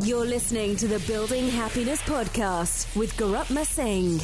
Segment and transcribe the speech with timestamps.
[0.00, 4.20] You're listening to the Building Happiness Podcast with Garutma Singh.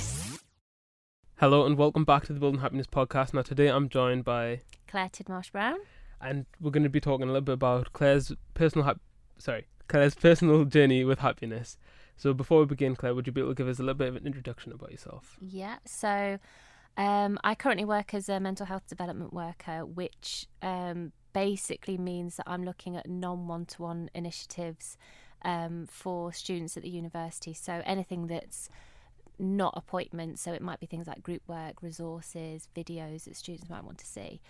[1.36, 3.32] Hello and welcome back to the Building Happiness Podcast.
[3.32, 5.78] Now today I'm joined by Claire Tidmarsh Brown.
[6.20, 9.00] and we're going to be talking a little bit about Claire's personal hap-
[9.38, 11.78] sorry Claire's personal journey with happiness.
[12.16, 14.08] So before we begin, Claire, would you be able to give us a little bit
[14.08, 15.36] of an introduction about yourself?
[15.40, 16.38] Yeah, so
[16.96, 22.44] um, I currently work as a mental health development worker, which um, basically means that
[22.46, 24.98] I'm looking at non one to one initiatives
[25.44, 27.54] um, for students at the university.
[27.54, 28.68] So anything that's
[29.38, 33.84] not appointments, so it might be things like group work, resources, videos that students might
[33.84, 34.40] want to see.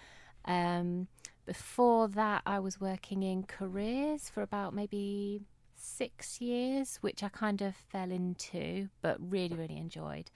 [0.45, 1.09] Um,
[1.47, 5.41] before that, I was working in careers for about maybe
[5.75, 10.31] six years, which I kind of fell into, but really, really enjoyed.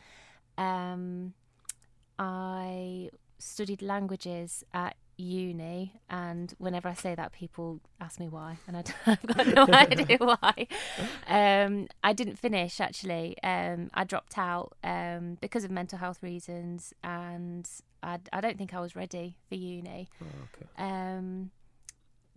[0.58, 1.34] Um,
[2.18, 8.76] I studied languages at uni, and whenever I say that, people ask me why, and
[8.76, 10.66] I have got no idea why.
[11.26, 13.36] Um, I didn't finish actually.
[13.42, 17.68] Um, I dropped out um, because of mental health reasons, and
[18.02, 20.08] I, I don't think I was ready for uni.
[20.22, 20.84] Oh, okay.
[20.84, 21.50] Um,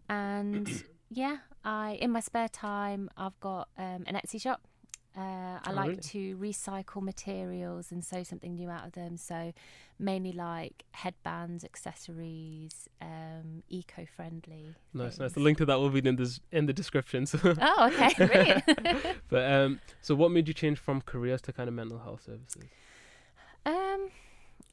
[0.07, 4.61] and yeah, I in my spare time I've got um, an Etsy shop.
[5.19, 6.01] Uh, I Oh, like really?
[6.13, 9.17] to recycle materials and sew something new out of them.
[9.17, 9.51] So
[9.97, 14.75] mainly like headbands, accessories, um, eco-friendly.
[14.93, 15.33] Nice, nice.
[15.33, 17.25] The link to that will be in the in the description.
[17.25, 18.63] So, Oh, okay, brilliant.
[19.29, 22.69] but um, so what made you change from careers to kind of mental health services?
[23.65, 24.09] Um,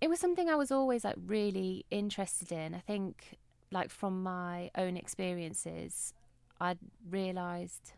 [0.01, 2.75] it was something I was always like really interested in.
[2.75, 3.37] I think,
[3.73, 6.15] like from my own experiences,
[6.61, 6.77] I
[7.11, 7.95] realised.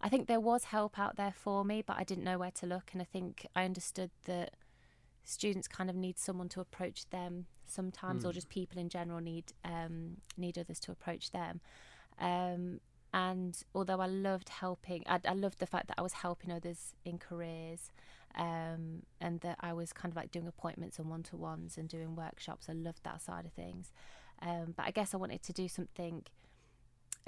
[0.00, 2.66] I think there was help out there for me, but I didn't know where to
[2.66, 4.54] look, and I think I understood that
[5.24, 8.34] students kind of need someone to approach them sometimes, or Mm.
[8.34, 11.60] just people in general need um, need others to approach them.
[12.18, 12.80] Um,
[13.12, 16.94] and although I loved helping, I, I loved the fact that I was helping others
[17.04, 17.90] in careers
[18.34, 21.88] um, and that I was kind of like doing appointments and one to ones and
[21.88, 22.68] doing workshops.
[22.68, 23.92] I loved that side of things.
[24.42, 26.24] Um, but I guess I wanted to do something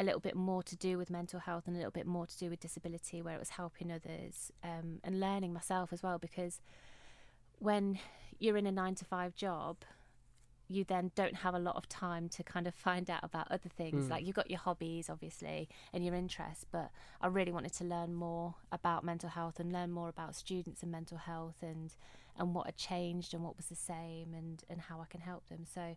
[0.00, 2.38] a little bit more to do with mental health and a little bit more to
[2.38, 6.18] do with disability, where it was helping others um, and learning myself as well.
[6.18, 6.60] Because
[7.58, 7.98] when
[8.38, 9.76] you're in a nine to five job,
[10.68, 13.68] you then don't have a lot of time to kind of find out about other
[13.68, 14.06] things.
[14.06, 14.10] Mm.
[14.10, 16.90] Like you've got your hobbies, obviously, and your interests, but
[17.20, 20.90] I really wanted to learn more about mental health and learn more about students and
[20.90, 21.94] mental health and
[22.38, 25.48] and what had changed and what was the same and and how I can help
[25.48, 25.66] them.
[25.66, 25.96] So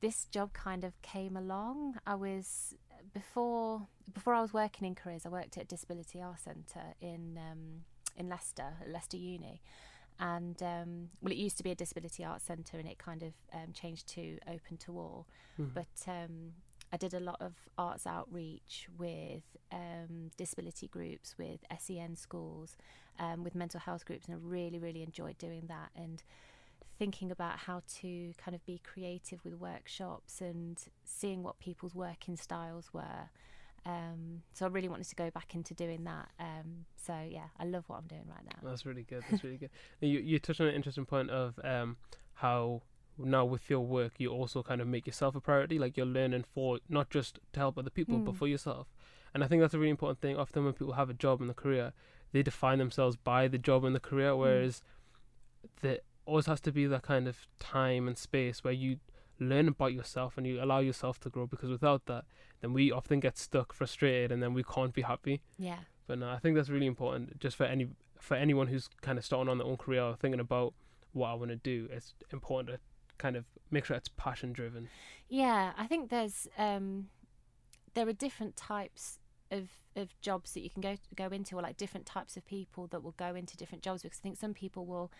[0.00, 1.96] this job kind of came along.
[2.06, 2.74] I was
[3.12, 5.24] before before I was working in careers.
[5.26, 7.84] I worked at Disability Arts Centre in um,
[8.16, 9.60] in Leicester, at Leicester Uni,
[10.18, 13.32] and um, well, it used to be a disability arts centre, and it kind of
[13.52, 15.26] um, changed to open to all.
[15.58, 15.74] Mhm.
[15.74, 16.52] But um,
[16.92, 22.76] I did a lot of arts outreach with um, disability groups, with SEN schools,
[23.18, 26.22] um, with mental health groups, and I really, really enjoyed doing that and
[27.00, 32.36] thinking about how to kind of be creative with workshops and seeing what people's working
[32.36, 33.22] styles were.
[33.86, 36.28] Um, so I really wanted to go back into doing that.
[36.38, 38.58] Um, so yeah, I love what I'm doing right now.
[38.68, 39.22] That's really good.
[39.30, 39.70] That's really good.
[40.00, 41.96] You you touched on an interesting point of um
[42.34, 42.82] how
[43.18, 45.78] now with your work you also kind of make yourself a priority.
[45.78, 48.38] Like you're learning for not just to help other people, but Mm.
[48.40, 48.86] for yourself.
[49.32, 50.36] And I think that's a really important thing.
[50.36, 51.92] Often when people have a job in the career,
[52.32, 54.82] they define themselves by the job and the career, whereas
[55.80, 56.00] there
[56.30, 58.98] always has to be that kind of time and space where you
[59.40, 61.46] learn about yourself and you allow yourself to grow.
[61.46, 62.24] Because without that,
[62.60, 65.42] then we often get stuck, frustrated, and then we can't be happy.
[65.58, 65.80] Yeah.
[66.06, 69.24] But no, I think that's really important just for any for anyone who's kind of
[69.24, 70.74] starting on their own career or thinking about
[71.12, 71.88] what I want to do.
[71.90, 72.80] It's important to
[73.18, 74.88] kind of make sure it's passion driven.
[75.28, 77.08] Yeah, I think there's um,
[77.94, 79.18] there are different types
[79.50, 82.86] of of jobs that you can go go into, or like different types of people
[82.88, 84.02] that will go into different jobs.
[84.02, 85.10] Because I think some people will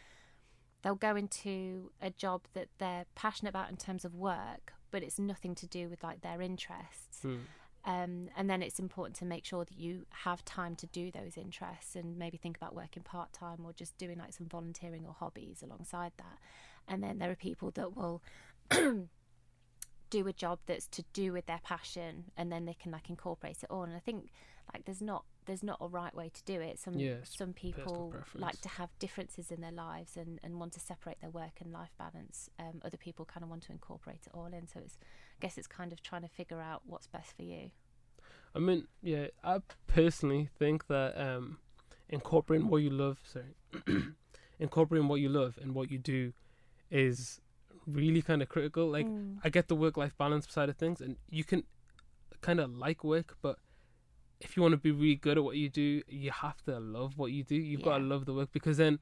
[0.82, 5.18] they'll go into a job that they're passionate about in terms of work, but it's
[5.18, 7.22] nothing to do with like their interests.
[7.22, 7.36] Hmm.
[7.84, 11.38] Um, and then it's important to make sure that you have time to do those
[11.38, 15.14] interests and maybe think about working part time or just doing like some volunteering or
[15.14, 16.38] hobbies alongside that.
[16.86, 18.22] And then there are people that will
[18.70, 23.62] do a job that's to do with their passion and then they can like incorporate
[23.62, 23.84] it all.
[23.84, 24.30] And I think
[24.72, 26.78] like there's not there's not a right way to do it.
[26.78, 26.94] Some
[27.24, 31.30] some people like to have differences in their lives and, and want to separate their
[31.30, 32.50] work and life balance.
[32.58, 34.68] Um, other people kind of want to incorporate it all in.
[34.68, 37.70] So it's I guess it's kind of trying to figure out what's best for you.
[38.54, 41.58] I mean, yeah, I personally think that um,
[42.08, 43.54] incorporating what you love, sorry,
[44.58, 46.32] incorporating what you love and what you do
[46.90, 47.40] is
[47.86, 48.88] really kind of critical.
[48.88, 49.38] Like, Mm.
[49.44, 51.64] I get the work life balance side of things, and you can
[52.40, 53.58] kind of like work, but
[54.40, 57.18] if you want to be really good at what you do, you have to love
[57.18, 57.54] what you do.
[57.56, 58.98] You've got to love the work because then,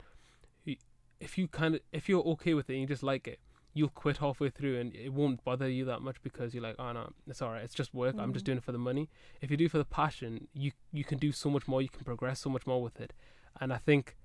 [1.20, 3.40] if you kind of if you're okay with it and you just like it,
[3.74, 6.92] you'll quit halfway through and it won't bother you that much because you're like, oh
[6.92, 7.62] no, it's all right.
[7.64, 8.16] It's just work.
[8.18, 8.46] I'm just Mhm.
[8.46, 9.08] doing it for the money.
[9.40, 11.82] If you do it for the passion, you you can do so much more.
[11.82, 13.12] You can progress so much more with it.
[13.60, 14.16] And I think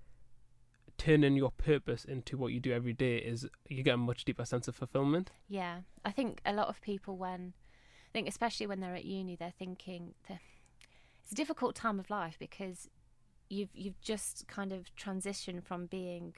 [0.98, 4.46] turning your purpose into what you do every day is you get a much deeper
[4.46, 5.32] sense of fulfillment.
[5.48, 7.54] Yeah, I think a lot of people when
[8.10, 10.40] I think especially when they're at uni, they're thinking that
[11.24, 12.90] it's a difficult time of life because
[13.50, 16.34] you've you've just kind of transitioned from being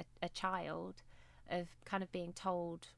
[0.00, 1.02] a, a child
[1.48, 2.88] of kind of being told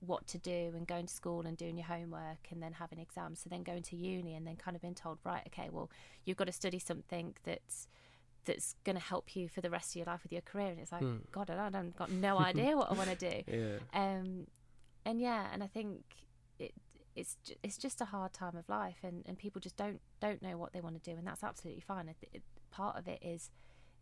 [0.00, 3.40] what to do and going to school and doing your homework and then having exams
[3.40, 5.90] so then going to uni and then kind of being told right okay well
[6.24, 7.86] you've got to study something that's
[8.46, 10.78] that's going to help you for the rest of your life with your career and
[10.80, 11.16] it's like Hmm.
[11.32, 13.78] god I don't, I've got no idea what I want to do Yeah.
[13.92, 14.46] um,
[15.04, 16.02] and yeah, and I think
[16.58, 16.72] it
[17.16, 20.56] it's it's just a hard time of life, and, and people just don't don't know
[20.56, 22.08] what they want to do, and that's absolutely fine.
[22.08, 23.50] I th- it, part of it is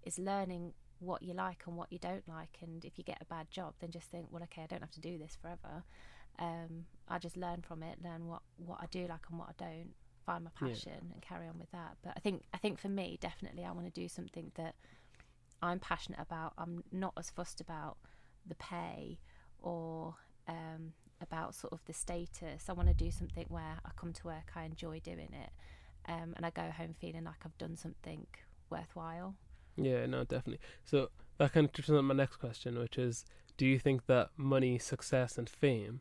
[0.04, 3.24] is learning what you like and what you don't like, and if you get a
[3.24, 5.84] bad job, then just think, well, okay, I don't have to do this forever.
[6.38, 9.54] Um, I just learn from it, learn what what I do like and what I
[9.58, 9.94] don't,
[10.26, 10.68] find my Yeah.
[10.68, 11.96] passion, and carry on with that.
[12.02, 14.74] But I think I think for me, definitely, I want to do something that
[15.62, 16.52] I'm passionate about.
[16.58, 17.96] I'm not as fussed about
[18.46, 19.18] the pay
[19.60, 20.14] or
[20.46, 22.68] um, about sort of the status.
[22.68, 25.50] I want to do something where I come to work, I enjoy doing it,
[26.06, 28.26] um, and I go home feeling like I've done something
[28.70, 29.34] worthwhile.
[29.76, 30.60] Yeah, no, definitely.
[30.84, 33.24] So that kind of touches on my next question, which is,
[33.56, 36.00] do you think that money, success, and fame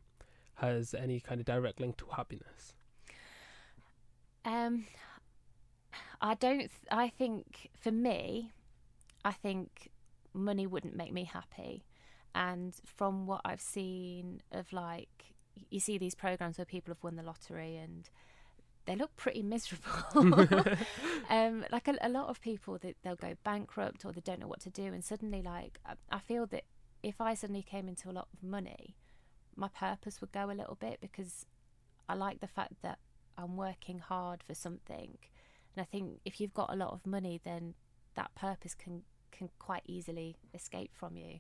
[0.56, 2.74] has any kind of direct link to happiness?
[4.46, 4.86] Um,
[6.22, 6.60] I don't.
[6.60, 8.52] Th- I think for me,
[9.26, 9.92] I think
[10.34, 11.84] money wouldn't make me happy.
[12.36, 15.34] And from what I've seen of like,
[15.70, 18.10] you see these programs where people have won the lottery and
[18.88, 19.86] they look pretty miserable.
[21.30, 24.48] um, like a, a lot of people, that they'll go bankrupt or they don't know
[24.48, 26.64] what to do, and suddenly, like, I, I feel that
[27.04, 28.96] if I suddenly came into a lot of money,
[29.56, 31.46] my purpose would go a little bit because
[32.10, 33.00] I like the fact that
[33.38, 35.18] I'm working hard for something,
[35.76, 37.76] and I think if you've got a lot of money, then
[38.16, 41.40] that purpose can can quite easily escape from you.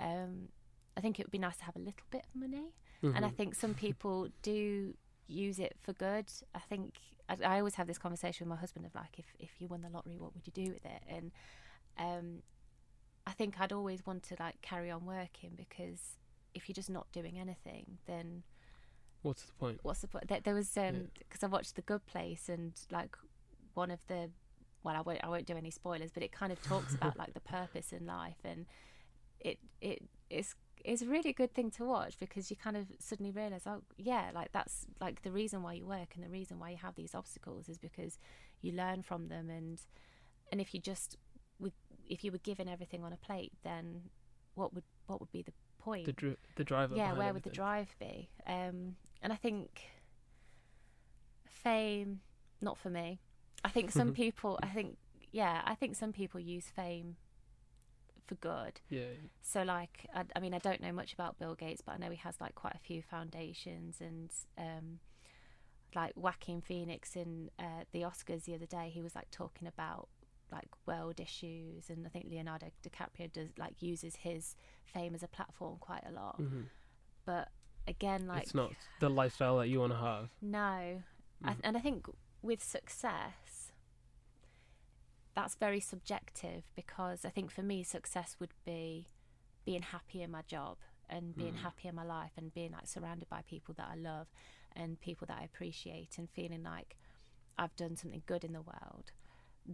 [0.00, 0.48] Um,
[0.96, 2.72] I think it would be nice to have a little bit of money,
[3.14, 3.36] and I Mhm.
[3.36, 4.94] think some people do
[5.28, 6.26] use it for good.
[6.54, 6.94] I think
[7.28, 9.82] I, I always have this conversation with my husband of like, if if you won
[9.82, 11.02] the lottery, what would you do with it?
[11.08, 11.30] And
[11.98, 12.42] um,
[13.26, 16.16] I think I'd always want to like carry on working because
[16.54, 18.42] if you're just not doing anything, then
[19.22, 19.78] What's the point?
[19.82, 20.28] what's the point?
[20.28, 23.16] There, there was um because I watched The Good Place and like
[23.74, 24.30] one of the
[24.82, 27.34] well, I won't I won't do any spoilers, but it kind of talks about like
[27.34, 28.66] the purpose in life and
[29.40, 30.54] it it is
[30.84, 34.30] it's a really good thing to watch because you kind of suddenly realize oh yeah
[34.34, 37.14] like that's like the reason why you work and the reason why you have these
[37.14, 38.18] obstacles is because
[38.62, 39.82] you learn from them and
[40.50, 41.16] and if you just
[41.58, 41.72] would
[42.08, 44.02] if you were given everything on a plate then
[44.54, 46.04] what would what would be the point?
[46.04, 46.94] The dri- the driver.
[46.94, 48.28] yeah where would the drive be?
[48.46, 49.82] Um and i think
[51.46, 52.20] fame
[52.62, 53.20] not for me.
[53.64, 54.96] I think some people i think
[55.32, 57.16] yeah i think some people use fame
[58.30, 59.12] for good Yeah.
[59.42, 62.10] so like I, I mean i don't know much about bill gates but i know
[62.10, 64.86] he has like quite a few foundations and um
[66.00, 70.08] like Joaquin Phoenix in uh, the Oscars the other day, he was like talking about
[70.52, 75.26] like world issues, and I think Leonardo DiCaprio does like uses his fame as a
[75.36, 76.40] platform quite a lot.
[76.40, 76.66] Mhm.
[77.26, 77.48] But
[77.88, 78.70] again, like it's not
[79.00, 80.28] the lifestyle that you want to have.
[80.40, 81.02] no, I,
[81.42, 81.56] Mhm.
[81.64, 82.06] and I think
[82.40, 83.49] with success,
[85.34, 89.08] that's very subjective because I think for me, success would be
[89.64, 91.58] being happy in my job and being Mm.
[91.58, 94.28] happy in my life and being like surrounded by people that I love
[94.74, 96.96] and people that I appreciate and feeling like
[97.58, 99.12] I've done something good in the world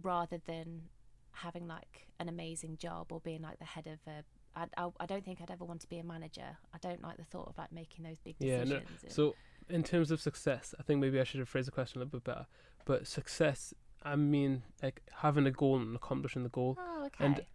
[0.01, 0.89] rather than
[1.31, 4.23] having like an amazing job or being like the head of a.
[4.55, 6.57] I, I, I don't think I'd ever want to be a manager.
[6.73, 9.13] I don't like the thought of like making those big Yeah, no, decisions.
[9.13, 9.35] So,
[9.69, 12.19] in terms of success, I think maybe I should have phrased the question a little
[12.19, 12.47] bit better.
[12.85, 13.73] But success,
[14.11, 16.77] I mean, like having a goal and accomplishing the goal.
[16.79, 17.25] oh, okay.
[17.25, 17.45] and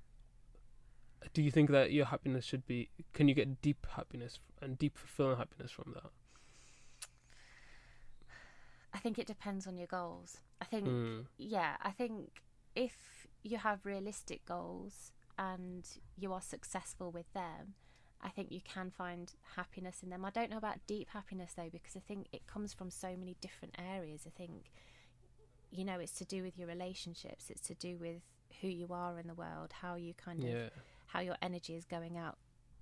[1.34, 2.90] Do you think that your happiness should be?
[3.14, 6.10] Can you get deep happiness and deep fulfilling happiness from that?
[8.94, 10.38] I think it depends on your goals.
[10.60, 11.26] I think, Mm.
[11.38, 12.42] yeah, I think
[12.74, 17.74] if you have realistic goals and you are successful with them,
[18.20, 20.24] I think you can find happiness in them.
[20.24, 23.36] I don't know about deep happiness though, because I think it comes from so many
[23.40, 24.26] different areas.
[24.26, 24.70] I think,
[25.72, 28.20] you know, it's to do with your relationships, it's to do with
[28.60, 30.68] who you are in the world, how you kind of, Yeah,
[31.06, 32.36] how your energy is going out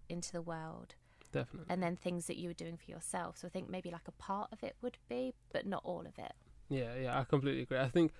[0.08, 0.94] into the world.
[1.32, 1.66] definitely.
[1.72, 3.38] and then things that you were doing for yourself.
[3.38, 6.18] So I think maybe like a part of it would be, but not all of
[6.18, 6.32] it.
[6.68, 7.78] Yeah, yeah, I completely agree.
[7.78, 8.12] I think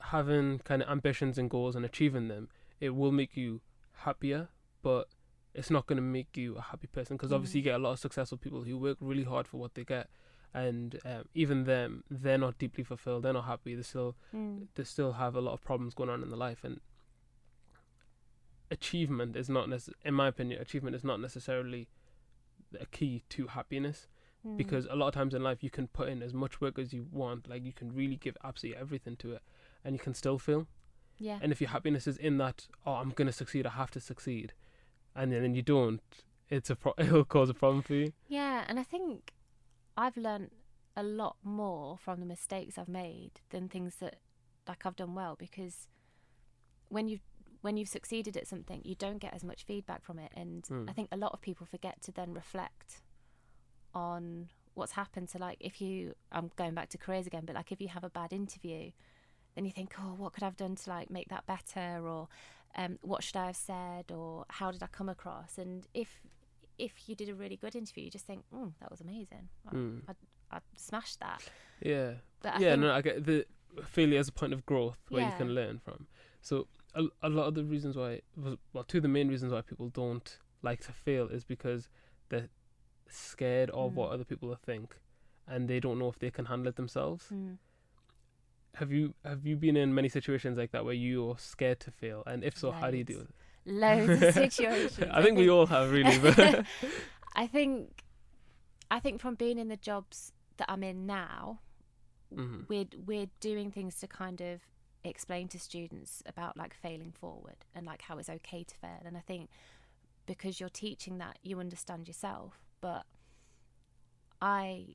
[0.00, 2.48] having kind of ambitions and goals and achieving them,
[2.80, 3.60] it will make you
[3.92, 4.48] happier,
[4.82, 5.08] but
[5.54, 7.70] it's not going to make you a happy person because obviously you Mm.
[7.72, 10.08] get a lot of successful people who work really hard for what they get,
[10.54, 13.24] and um, even them, they're not deeply fulfilled.
[13.24, 13.74] They're not happy.
[13.74, 14.68] They still Mm.
[14.76, 16.80] they still have a lot of problems going on in their life, and
[18.70, 21.88] achievement is not necess- in my opinion, achievement is not necessarily
[22.80, 24.08] a key to happiness
[24.44, 24.56] Mm.
[24.56, 26.92] because a lot of times in life you can put in as much work as
[26.92, 29.42] you want like you can really give absolutely everything to it
[29.84, 30.66] and you can still fail
[31.18, 31.38] yeah.
[31.40, 34.00] and if your happiness is in that oh i'm going to succeed i have to
[34.00, 34.52] succeed
[35.14, 36.00] and then, then you don't
[36.50, 39.32] it's a pro- it'll cause a problem for you Yeah, and I think
[39.96, 40.52] I've learnt
[40.96, 44.16] a lot more from the mistakes I've made than things that
[44.68, 45.88] like I've done well because
[46.88, 47.18] when you
[47.60, 50.90] when you've succeeded at something, you don't get as much feedback from it, and Mm.
[50.90, 53.00] I think a lot of people forget to then reflect
[53.94, 55.30] on what's happened.
[55.30, 58.04] So, like, if you, I'm going back to careers again, but like if you have
[58.04, 58.90] a bad interview,
[59.54, 62.28] then you think, oh, what could I have done to like make that better, or
[62.76, 65.56] um, what should I have said, or how did I come across?
[65.56, 66.20] And if
[66.78, 69.48] if you did a really good interview, you just think, mm, that was amazing.
[69.66, 70.02] I, Mm.
[70.50, 71.42] I smashed that.
[71.80, 72.12] yeah
[72.42, 73.44] But I yeah no i get the
[73.84, 76.06] failure as a point of growth where you can learn from
[76.40, 79.60] so a, a lot of the reasons why well two of the main reasons why
[79.62, 81.88] people don't like to fail is because
[82.28, 82.48] they're
[83.08, 83.94] scared of Mm.
[83.94, 84.96] what other people will think
[85.48, 87.58] and they don't know if they can handle it themselves Mm.
[88.74, 92.22] have you have you been in many situations like that where you're scared to fail
[92.26, 93.32] and if so how do you deal with
[93.66, 95.08] loads of situations.
[95.10, 96.64] i think we all have really but
[97.36, 98.04] I think,
[98.90, 101.60] I think from being in the jobs that I'm in now,
[102.32, 102.68] Mhm.
[102.68, 104.60] we're we're doing things to kind of
[105.02, 109.00] explain to students about like failing forward and like how it's okay to fail.
[109.04, 109.50] And I think
[110.26, 112.54] because you're teaching that, you understand yourself.
[112.80, 113.04] But
[114.40, 114.94] I,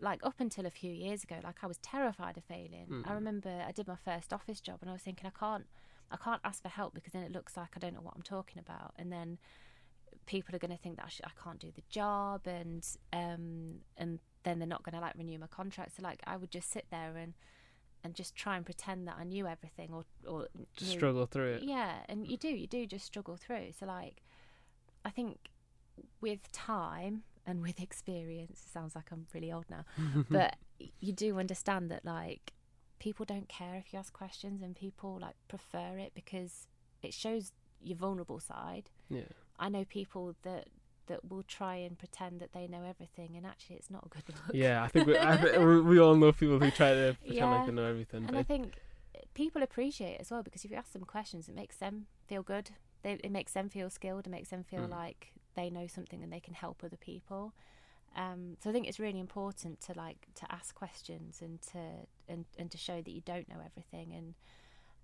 [0.00, 3.02] like up until a few years ago, like I was terrified of failing.
[3.06, 3.14] I Mhm.
[3.14, 5.66] remember I did my first office job and I was thinking I can't,
[6.12, 8.22] I can't ask for help because then it looks like I don't know what I'm
[8.22, 8.92] talking about.
[8.98, 9.38] And then
[10.26, 13.80] people are going to think that I, sh- I can't do the job and um
[13.96, 15.96] and then they're not going to like renew my contract.
[15.96, 17.34] So like I would just sit there and
[18.04, 21.54] and just try and pretend that I knew everything or or just knew- struggle through
[21.54, 21.62] it.
[21.62, 23.72] Yeah and you do you do just struggle through.
[23.78, 24.22] So like
[25.04, 25.38] I think
[26.20, 29.84] with time and with experience it sounds like I'm really old now
[30.30, 30.56] but
[31.00, 32.52] you do understand that like
[33.06, 36.68] people don't care if you ask questions and people like prefer it because
[37.02, 37.50] it shows
[37.82, 40.64] your vulnerable side yeah I know people that
[41.08, 44.24] that will try and pretend that they know everything, and actually, it's not a good
[44.28, 44.54] look.
[44.54, 47.56] yeah i think we, I, we we all know people who try to pretend Yeah.
[47.56, 48.66] like they know everything and I think
[49.34, 51.94] people appreciate it as well because if you ask them questions, it makes them
[52.28, 52.66] feel good.
[53.02, 54.26] They, it makes them feel skilled.
[54.26, 54.90] It makes them feel Mm.
[55.02, 55.20] like
[55.58, 57.52] they know something and they can help other people.
[58.14, 61.78] Um, so I think it's really important to like to ask questions and to
[62.28, 64.34] and, and to show that you don't know everything and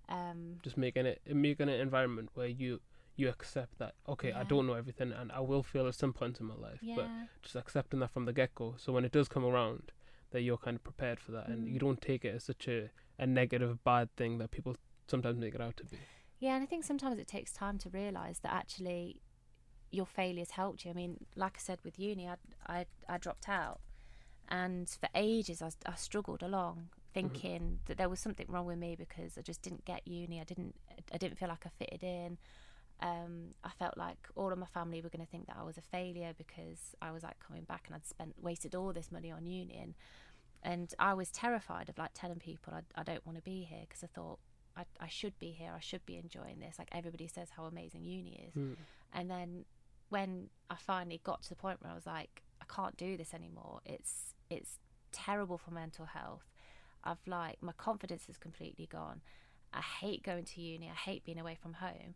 [0.09, 2.81] um, just making it making an environment where you
[3.15, 6.39] you accept that okay i don't know everything and i will fail at some point
[6.39, 6.95] in my life yeah.
[6.95, 7.07] but
[7.41, 9.91] just accepting that from the get-go so when it does come around
[10.31, 11.79] that you're kind of prepared for that and you Mm.
[11.79, 14.75] don't take it as such a, a negative bad thing that people
[15.07, 15.97] sometimes make it out to be
[16.39, 19.19] Yeah, and I think sometimes it takes time to realise that actually
[19.91, 20.91] your failures helped you.
[20.91, 22.35] I mean, like I said with uni, I
[22.67, 23.79] I, I dropped out,
[24.49, 29.37] and for ages I struggled along, thinking that there was something wrong with me because
[29.37, 30.39] I just didn't get uni.
[30.39, 30.75] I didn't
[31.13, 32.37] I didn't feel like I fitted in.
[33.01, 35.77] Um, I felt like all of my family were going to think that I was
[35.77, 39.31] a failure because I was like coming back and I'd spent wasted all this money
[39.31, 39.93] on uni and,
[40.63, 43.85] and I was terrified of like telling people I, I don't want to be here
[43.87, 44.39] because I thought
[44.75, 48.03] I, I should be here I should be enjoying this like everybody says how amazing
[48.03, 48.75] uni is Mm.
[49.13, 49.63] and then
[50.09, 53.33] when I finally got to the point where I was like I can't do this
[53.33, 53.79] anymore.
[53.85, 54.79] It's it's
[55.11, 56.45] terrible for mental health.
[57.03, 59.21] I've like my confidence is completely gone.
[59.73, 60.89] I hate going to uni.
[60.89, 62.15] I hate being away from home.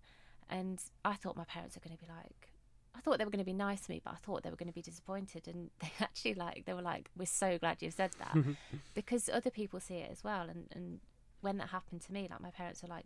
[0.50, 2.50] And I thought my parents were going to be like
[2.96, 4.56] I thought they were going to be nice to me but I thought they were
[4.56, 5.48] going to be disappointed.
[5.48, 8.36] And they actually like they were like we're so glad you've said that.
[8.94, 10.50] Because other people see it as well.
[10.50, 11.00] And and
[11.42, 13.06] when that happened to me like my parents were like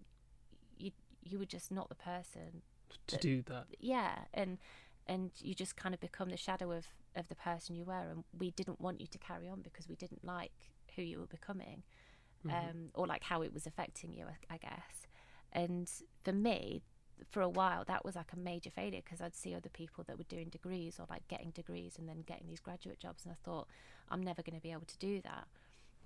[0.77, 0.91] you
[1.23, 2.61] you were just not the person
[3.07, 3.65] to do that.
[3.79, 4.57] Yeah and
[5.07, 8.23] and you just kind of become the shadow of of the person you were and
[8.37, 10.51] we didn't want you to carry on because we didn't like
[10.95, 11.83] who you were becoming
[12.45, 12.51] Mhm.
[12.69, 15.07] um or like how it was affecting you I, I guess.
[15.51, 15.89] And
[16.23, 16.83] for me
[17.31, 20.17] for a while that was like a major failure because I'd see other people that
[20.19, 23.37] were doing degrees or like getting degrees and then getting these graduate jobs and I
[23.43, 23.67] thought
[24.09, 25.47] I'm never going to be able to do that.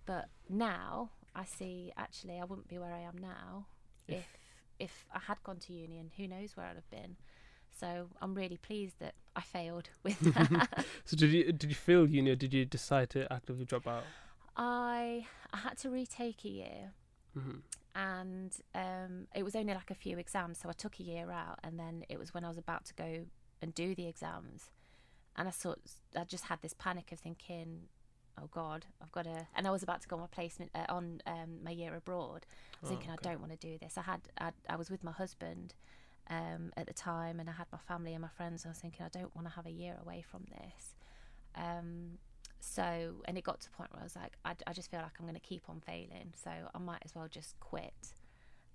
[0.06, 3.66] But now I see actually I wouldn't be where I am now
[4.08, 4.41] If- if
[4.82, 7.18] if I had gone to union, who knows where I'd have been.
[7.72, 10.86] So I'm really pleased that I failed with that.
[11.06, 14.10] So did you did you fail uni or did you decide to actively drop out?
[14.56, 16.94] I I had to retake a year
[17.34, 17.60] hmm
[17.96, 21.60] and um, it was only like a few exams, so I took a year out,
[21.64, 23.26] and then it was when I was about to go
[23.62, 24.72] and do the exams,
[25.36, 25.80] and I sort
[26.16, 27.90] I just had this panic of thinking,
[28.42, 30.86] oh God, I've got to, and I was about to go on my placement uh,
[30.90, 32.46] on um, my year abroad.
[32.46, 33.12] I was Oh, thinking okay.
[33.12, 33.98] I don't want to do this.
[33.98, 35.74] I had I, I was with my husband
[36.30, 38.64] um, at the time, and I had my family and my friends.
[38.64, 40.96] And I was thinking I don't want to have a year away from this.
[41.56, 42.18] Um,
[42.60, 45.02] so, and it got to a point where I was like, I, I just feel
[45.02, 46.34] like I'm going to keep on failing.
[46.36, 48.14] So I might as well just quit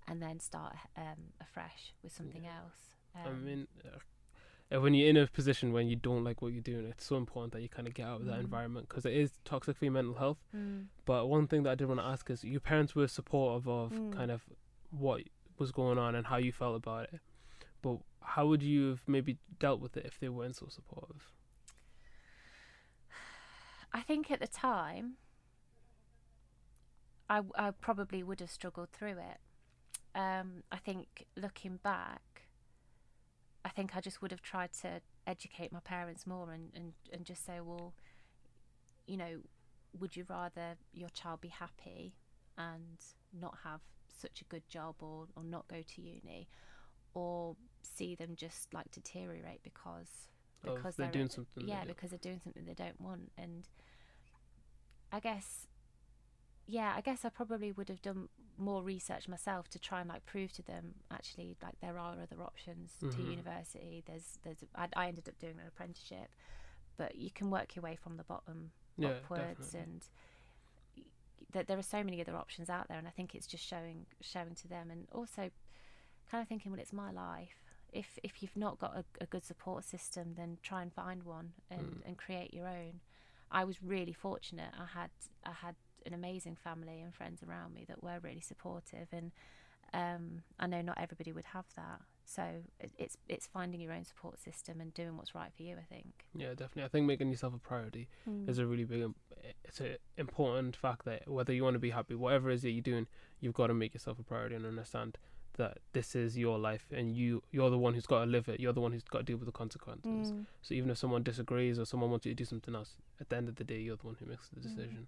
[0.07, 2.51] and then start um, afresh with something Yeah.
[2.61, 2.95] else.
[3.25, 3.67] I Um, mean,
[4.73, 7.15] uh, when you're in a position when you don't like what you're doing, it's so
[7.17, 8.45] important that you kind of get out of that Mm.
[8.45, 10.37] environment because it is toxic for your mental health.
[10.53, 13.67] mm, But one thing that I did want to ask is, your parents were supportive
[13.67, 14.11] of Mm.
[14.11, 14.43] kind of
[14.89, 15.23] what
[15.57, 17.21] was going on and how you felt about it.
[17.81, 21.31] But how would you have maybe dealt with it if they weren't so supportive?
[23.93, 25.15] I think at the time,
[27.29, 29.39] I, I probably would have struggled through it.
[30.15, 32.36] Um, I think looking back,
[33.67, 37.25] I think I just would have tried to educate my parents more and, and, and
[37.25, 37.93] just say, well,
[39.05, 39.39] you know,
[39.99, 42.13] would you rather your child be happy
[42.57, 42.97] and
[43.37, 46.47] not have such a good job or, or not go to uni
[47.13, 50.29] or see them just like deteriorate because
[50.63, 51.67] because they're they're doing something.
[51.67, 53.67] yeah because they're doing something they don't want and
[55.11, 55.67] i guess
[56.67, 60.25] yeah i guess i probably would have done more research myself to try and like
[60.25, 63.31] prove to them actually like there are other options to Mhm.
[63.31, 66.29] university there's there's I, I ended up doing an apprenticeship
[66.97, 69.79] but you can work your way from the bottom yeah, upwards definitely.
[69.93, 70.01] and
[71.51, 74.05] that there are so many other options out there and i think it's just showing
[74.21, 75.49] showing to them and also
[76.29, 77.61] kind of thinking well it's my life
[77.93, 81.53] if if you've not got a, a good support system then try and find one
[81.69, 82.05] and Mm.
[82.07, 82.99] and create your own
[83.51, 85.09] i was really fortunate i had
[85.45, 85.75] i had
[86.07, 89.31] an amazing family and friends around me that were really supportive and
[89.93, 92.43] um, I know not everybody would have that, so
[92.79, 95.75] it, it's it's finding your own support system and doing what's right for you.
[95.77, 96.25] I think.
[96.35, 96.83] Yeah, definitely.
[96.83, 98.09] I think making yourself a priority
[98.47, 99.09] is a really big.
[99.63, 102.71] It's an important fact that whether you want to be happy, whatever it is that
[102.71, 103.07] you're doing,
[103.39, 105.17] you've got to make yourself a priority and understand
[105.57, 108.59] that this is your life and you you're the one who's got to live it.
[108.59, 110.31] You're the one who's got to deal with the consequences.
[110.31, 110.45] Mm.
[110.61, 113.37] So even if someone disagrees or someone wants you to do something else, at the
[113.37, 115.05] end of the day, you're the one who makes the Mm.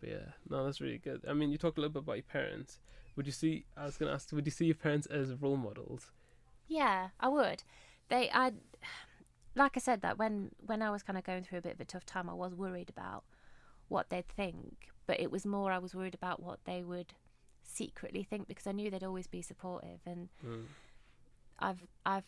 [0.00, 1.22] But yeah, no, that's really good.
[1.28, 2.78] I mean, you talked a little bit about your parents.
[3.16, 3.64] Would you see?
[3.76, 4.30] I was gonna ask.
[4.32, 6.10] Would you see your parents as role models?
[6.68, 7.62] Yeah, I would.
[8.08, 8.52] They, I,
[9.54, 11.80] like I said, that when when I was kind of going through a bit of
[11.80, 13.24] a tough time, I was worried about
[13.88, 17.14] what they'd think, but it was more I was worried about what they would
[17.62, 20.66] secretly think because I knew they'd always be supportive, and Mm.
[21.58, 22.24] I've I've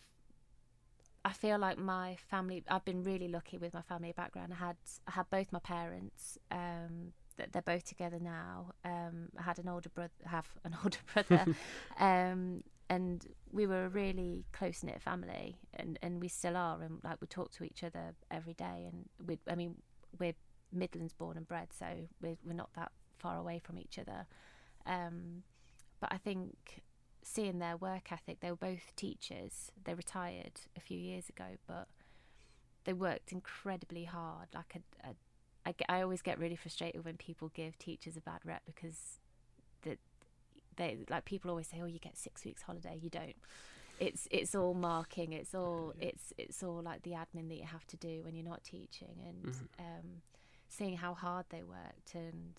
[1.25, 2.65] I feel like my family.
[2.69, 4.53] I've been really lucky with my family background.
[4.53, 6.39] I had I had both my parents.
[6.51, 8.73] Um, that they're both together now.
[8.85, 10.13] Um, I had an older brother.
[10.27, 11.47] Have an older brother.
[11.99, 16.83] um, and we were a really close knit family, and, and we still are.
[16.83, 18.89] And like we talk to each other every day.
[18.91, 19.77] And we, I mean,
[20.19, 20.35] we're
[20.73, 21.87] Midlands born and bred, so
[22.21, 24.27] we're we're not that far away from each other.
[24.87, 25.43] Um,
[26.01, 26.83] but I think
[27.23, 29.71] seeing their work ethic, they were both teachers.
[29.85, 31.89] They retired a few years ago, but
[32.85, 34.49] they worked incredibly hard.
[34.55, 35.13] Like a, a,
[35.67, 39.19] I, get- I always get really frustrated when people give teachers a bad rep because
[39.83, 39.99] that
[40.77, 43.37] they like people always say, "Oh, you get six weeks holiday." You don't.
[43.99, 45.33] It's it's all marking.
[45.35, 46.09] It's all Yeah.
[46.09, 49.17] it's it's all like the admin that you have to do when you're not teaching,
[49.27, 49.69] and Mhm.
[49.79, 50.23] um,
[50.69, 52.55] seeing how hard they worked and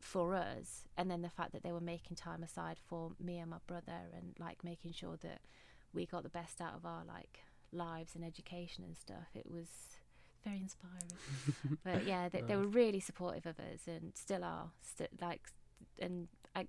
[0.00, 3.50] for us and then the fact that they were making time aside for me and
[3.50, 5.40] my brother and like making sure that
[5.92, 7.40] we got the best out of our like
[7.72, 9.95] lives and education and stuff it was
[10.46, 11.78] very inspiring.
[11.84, 15.42] But yeah they, they were really supportive of us and still are st- like
[15.98, 16.66] and i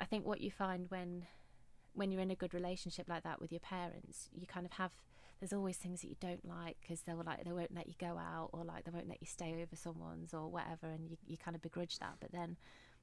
[0.00, 1.26] i think what you find when
[1.94, 4.92] when you're in a good relationship like that with your parents you kind of have
[5.42, 7.94] there's always things that you don't like because they were like they won't let you
[7.98, 11.16] go out or like they won't let you stay over someone's or whatever and you,
[11.26, 12.14] you kind of begrudge that.
[12.20, 12.56] But then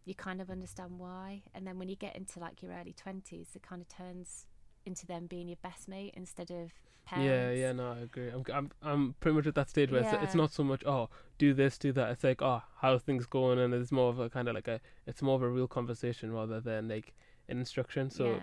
[0.05, 1.41] you kind of understand why.
[1.53, 4.45] And then when you get into like your early 20s it kind of turns
[4.89, 6.71] into them being your best mate instead of
[7.05, 8.29] parents Yeah, yeah, no, I agree.
[8.29, 11.09] I'm, I'm, I'm pretty much at that stage where it's, it's not so much, oh,
[11.37, 12.09] do this, do that.
[12.11, 13.59] It's like, oh, how's things going?
[13.59, 16.31] And it's more of a kind of like a, it's more of a real conversation
[16.33, 17.13] rather than like
[17.47, 18.09] an instruction.
[18.09, 18.39] So yeah.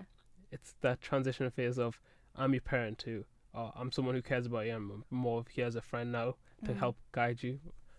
[0.53, 2.01] it's that transition phase of,
[2.35, 3.25] I'm your parent too.
[3.55, 4.75] Oh, I'm someone who cares about you.
[4.75, 6.79] I'm more of here as a friend now to Mm.
[6.79, 7.59] help guide you.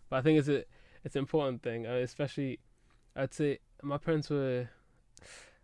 [0.09, 0.63] But I think it's a,
[1.03, 2.59] it's an important thing, uh, especially,
[3.15, 4.69] I'd say my parents were,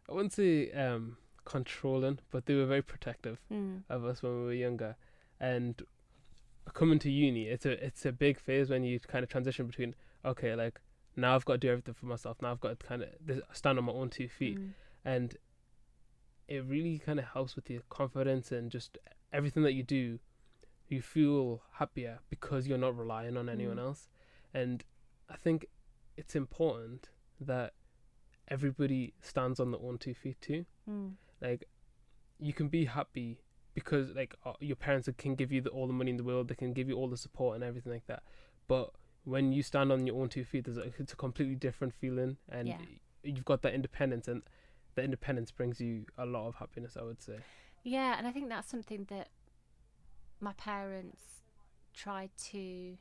[0.10, 3.84] I wouldn't say um controlling, but they were very protective Mm.
[3.90, 4.96] of us when we were younger,
[5.40, 5.82] and
[6.74, 9.96] coming to uni, it's a it's a big phase when you kind of transition between
[10.26, 10.80] okay, like
[11.16, 12.42] now I've got to do everything for myself.
[12.42, 13.10] Now I've got to kind of
[13.52, 14.74] stand on my own two feet, Mm.
[15.06, 15.38] and
[16.48, 18.98] it really kind of helps with your confidence and just
[19.32, 20.20] everything that you do.
[20.88, 23.82] You feel happier because you're not relying on anyone Mm.
[23.88, 24.10] else,
[24.54, 24.84] and
[25.30, 25.66] I think
[26.18, 27.74] it's important that
[28.48, 30.66] everybody stands on their own two feet too.
[30.88, 31.16] Mm.
[31.44, 31.66] Like,
[32.40, 33.40] you can be happy
[33.74, 36.48] because like uh, your parents can give you the, all the money in the world,
[36.48, 38.24] they can give you all the support and everything like that.
[38.68, 38.92] But
[39.24, 42.38] when you stand on your own two feet, there's a, it's a completely different feeling,
[42.50, 42.78] and Yeah.
[43.24, 44.42] you've got that independence, and
[44.96, 46.98] the independence brings you a lot of happiness.
[47.00, 47.38] I would say.
[47.84, 49.30] Yeah, and I think that's something that
[50.40, 51.24] my parents
[51.94, 52.98] tried to.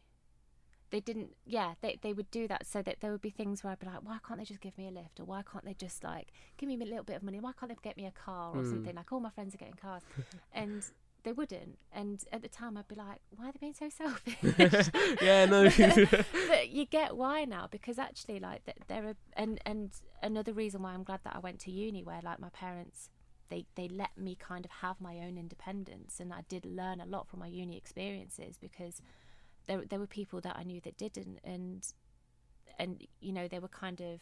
[0.93, 1.31] They didn't.
[1.45, 3.87] Yeah, they they would do that so that there would be things where I'd be
[3.87, 6.29] like, why can't they just give me a lift, or why can't they just like
[6.59, 7.41] give me a little bit of money?
[7.41, 8.71] Why can't they get me a car or Mm.
[8.71, 8.95] something?
[8.95, 10.03] Like all my friends are getting cars,
[10.53, 10.85] and
[11.25, 11.79] they wouldn't.
[11.93, 14.91] And at the time, I'd be like, why are they being so selfish?
[15.23, 15.71] yeah, no.
[16.49, 20.83] but you get why now because actually like th- there are and and another reason
[20.83, 23.09] why I'm glad that I went to uni where like my parents
[23.49, 27.07] they they let me kind of have my own independence and I did learn a
[27.07, 29.01] lot from my uni experiences because
[29.67, 31.87] there there were people that I knew that didn't and
[32.79, 34.21] and you know they were kind of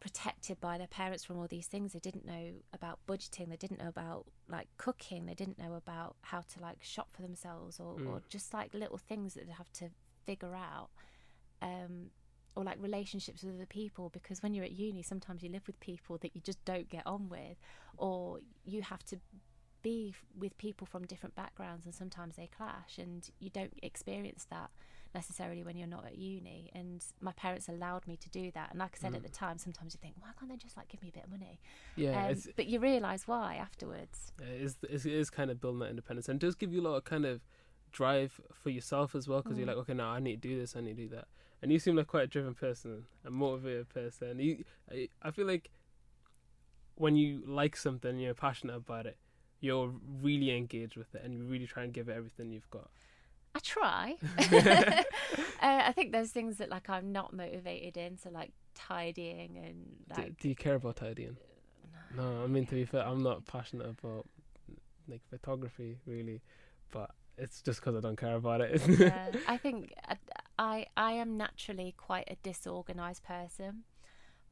[0.00, 1.92] protected by their parents from all these things.
[1.92, 3.50] They didn't know about budgeting.
[3.50, 5.26] They didn't know about like cooking.
[5.26, 8.22] They didn't know about how to like shop for themselves or, or Mm.
[8.28, 9.90] just like little things that they have to
[10.24, 10.90] figure out
[11.62, 12.10] um
[12.56, 15.78] or like relationships with other people because when you're at uni sometimes you live with
[15.80, 17.58] people that you just don't get on with
[17.96, 19.18] or you have to
[19.82, 24.46] be f- with people from different backgrounds and sometimes they clash and you don't experience
[24.50, 24.70] that
[25.14, 28.78] necessarily when you're not at uni and my parents allowed me to do that and
[28.78, 29.26] like I said at Mm.
[29.26, 31.30] the time sometimes you think why can't they just like give me a bit of
[31.30, 31.58] money
[31.96, 35.90] yeah, um, but you realize why afterwards it is, it is kind of building that
[35.90, 37.40] independence, and it does give you a lot of kind of
[37.92, 39.70] drive for yourself as well, because you're Mm.
[39.70, 41.26] like, okay, now I need to do this, I need to do that,
[41.60, 44.38] and you seem like quite a driven person, a motivated person.
[44.38, 45.70] You, I, I feel like
[46.94, 49.16] when you like something, you're passionate about it,
[49.60, 49.92] you're
[50.22, 52.90] really engaged with it, and you really try and give it everything you've got.
[53.54, 54.16] I try.
[54.38, 55.02] uh,
[55.60, 60.22] I think there's things that like I'm not motivated in, so like tidying and do,
[60.22, 60.38] like.
[60.38, 61.36] do you care about tidying?
[62.16, 64.26] No, I mean to be fair, I'm not passionate about
[65.08, 66.40] like photography really,
[66.90, 68.80] but it's just because I don't care about it.
[68.86, 70.16] yeah, I think I,
[70.58, 73.84] I I am naturally quite a disorganized person,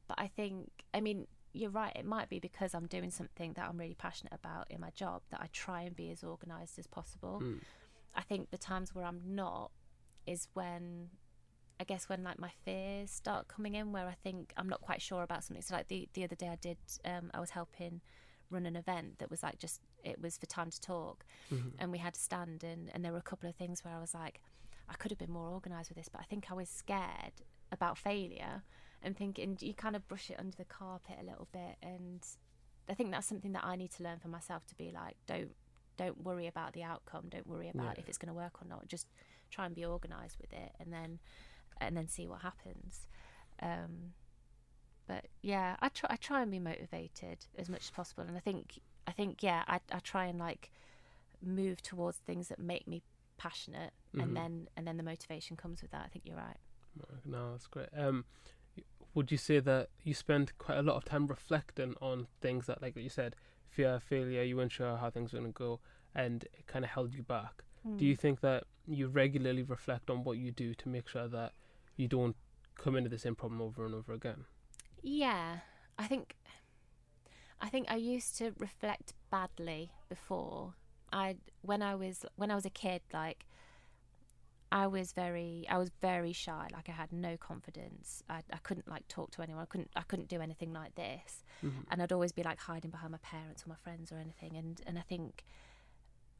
[0.07, 1.95] but I think I mean you're right.
[1.95, 5.21] It might be because I'm doing something that I'm really passionate about in my job
[5.31, 7.41] that I try and be as organized as possible.
[7.43, 7.59] Mm.
[8.15, 9.71] I think the times where I'm not
[10.27, 11.09] is when
[11.79, 15.01] I guess when like my fears start coming in where I think I'm not quite
[15.01, 15.61] sure about something.
[15.61, 18.01] So like the the other day I did um I was helping
[18.51, 21.73] run an event that was like just it was for time to talk Mhm.
[21.77, 23.99] and we had to stand and and there were a couple of things where I
[23.99, 24.41] was like
[24.87, 27.33] I could have been more organized with this but I think I was scared
[27.71, 28.63] about failure
[29.01, 31.75] and thinking you kind of brush it under the carpet a little bit?
[31.81, 32.25] And
[32.89, 35.55] I think that's something that I need to learn for myself to be like don't
[35.97, 37.25] don't worry about the outcome.
[37.29, 38.01] Don't worry about Yeah.
[38.01, 38.87] if it's going to work or not.
[38.87, 39.07] Just
[39.51, 41.19] try and be organized with it and then
[41.81, 43.07] and then see what happens.
[43.61, 44.13] Um
[45.07, 48.23] but yeah I try I try and be motivated as much as possible.
[48.27, 50.71] And I think I think yeah I I try and like
[51.41, 53.01] move towards things that make me
[53.37, 54.23] passionate Mhm.
[54.23, 56.03] and then and then the motivation comes with that.
[56.05, 56.57] I think you're right
[57.25, 57.89] No, that's great.
[57.93, 58.25] Um,
[59.13, 62.81] would you say that you spend quite a lot of time reflecting on things that,
[62.81, 63.35] like you said,
[63.69, 65.79] fear, failure, you weren't sure how things were going to go,
[66.15, 67.63] and it kind of held you back?
[67.97, 68.21] Do you hmm.
[68.21, 71.53] think that you regularly reflect on what you do to make sure that
[71.95, 72.35] you don't
[72.75, 74.45] come into the same problem over and over again?
[75.01, 75.59] Yeah,
[75.97, 76.35] I think
[77.61, 80.73] I think I used to reflect badly before.
[81.11, 83.45] I when I was when I was a kid, like
[84.71, 86.67] I was very I was very shy.
[86.71, 88.23] Like I had no confidence.
[88.29, 89.63] I I couldn't like talk to anyone.
[89.63, 91.43] I couldn't I couldn't do anything like this.
[91.63, 91.85] Mhm.
[91.89, 94.55] And I'd always be like hiding behind my parents or my friends or anything.
[94.55, 95.43] And and I think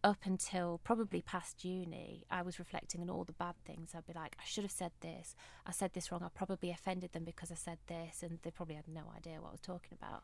[0.04, 3.94] up until probably past uni, I was reflecting on all the bad things.
[3.94, 5.36] I'd be like, I should have said this.
[5.66, 6.24] I said this wrong.
[6.24, 9.50] I probably offended them because I said this, and they probably had no idea what
[9.50, 10.24] I was talking about.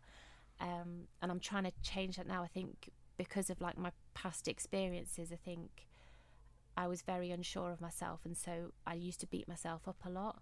[0.62, 2.41] Um, and I'm trying to change that now.
[2.41, 5.88] I think because of like my past experiences, I think
[6.78, 10.10] I was very unsure of myself, and so I used to beat myself up a
[10.10, 10.42] lot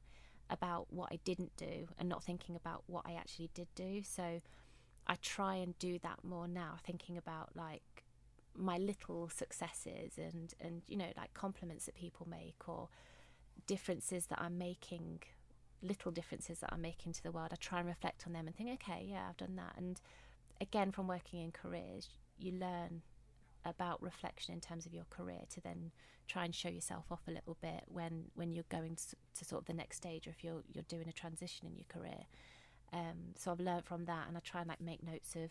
[0.50, 4.02] about what I didn't do and not thinking about what I actually did do.
[4.04, 4.42] So
[5.08, 8.04] I try and do that more now, thinking about like
[8.56, 12.88] my little successes and and you know like compliments that people make or
[13.66, 15.22] differences that I'm making
[15.82, 18.56] little differences that I'm making to the world I try and reflect on them and
[18.56, 20.00] think okay yeah I've done that and
[20.62, 23.02] again from working in careers you learn
[23.66, 25.92] about reflection in terms of your career to then
[26.28, 29.62] try and show yourself off a little bit when when you're going to, to sort
[29.62, 32.26] of the next stage or if you're you're doing a transition in your career
[32.94, 35.50] Um, so I've learned from that, and I try and like make notes of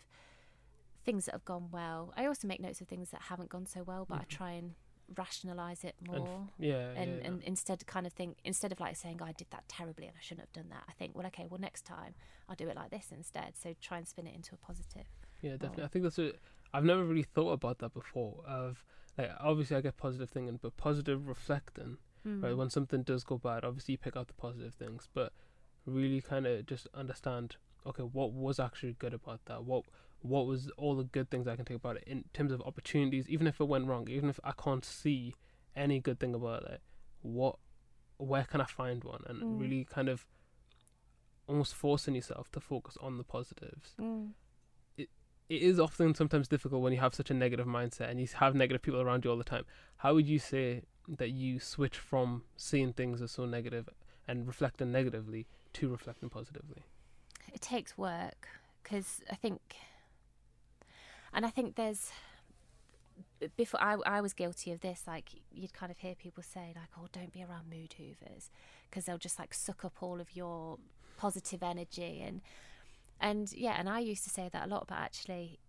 [1.05, 2.13] things that have gone well.
[2.15, 4.73] I also make notes of things that haven't gone so well, but I try and
[5.17, 6.47] rationalize it And f- more.
[6.57, 7.27] yeah, and, yeah, yeah.
[7.27, 10.15] and instead kind of think instead of like saying oh, I did that terribly and
[10.17, 12.15] I shouldn't have done that I think well okay well next time
[12.47, 15.03] I'll do it like this instead so try and spin it into a positive
[15.41, 15.83] Yeah, definitely.
[15.83, 15.85] Oh.
[15.85, 16.31] I think that's a.
[16.73, 18.43] I've never really thought about that before.
[18.47, 18.83] Of
[19.17, 21.97] like, obviously, I get positive thinking, but positive reflecting.
[22.25, 22.57] Right, Mm.
[22.57, 25.33] when something does go bad, obviously you pick out the positive things, but
[25.85, 27.57] really kind of just understand.
[27.85, 29.65] Okay, what was actually good about that?
[29.65, 29.83] What
[30.21, 33.27] what was all the good things I can take about it in terms of opportunities?
[33.27, 35.35] Even if it went wrong, even if I can't see
[35.75, 36.81] any good thing about it,
[37.21, 37.57] what
[38.17, 39.21] where can I find one?
[39.27, 39.59] And Mm.
[39.59, 40.25] really kind of
[41.45, 44.31] almost forcing yourself to focus on the positives Mm.
[45.53, 48.55] It is often sometimes difficult when you have such a negative mindset and you have
[48.55, 49.65] negative people around you all the time.
[49.97, 53.89] How would you say that you switch from seeing things as so negative
[54.27, 56.83] and reflecting negatively to reflecting positively?
[57.51, 58.47] it takes work
[58.81, 59.59] because I think,
[61.33, 62.11] and I think there's
[63.57, 65.03] before I, I was guilty of this.
[65.07, 68.49] Like you'd kind of hear people say like, "Oh, don't be around mood hoovers,"
[68.89, 70.77] because they'll just like suck up all of your
[71.17, 72.41] positive energy and
[73.19, 73.75] and yeah.
[73.79, 75.59] And I used to say that a lot, but actually,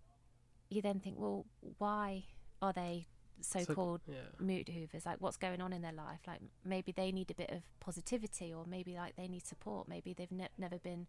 [0.68, 1.46] you then think, well,
[1.78, 2.24] why
[2.62, 3.06] are they
[3.40, 4.16] so-called yeah.
[4.38, 7.50] mood hoovers like what's going on in their life like maybe they need a bit
[7.50, 11.06] of positivity or maybe like they need support maybe they've ne- never been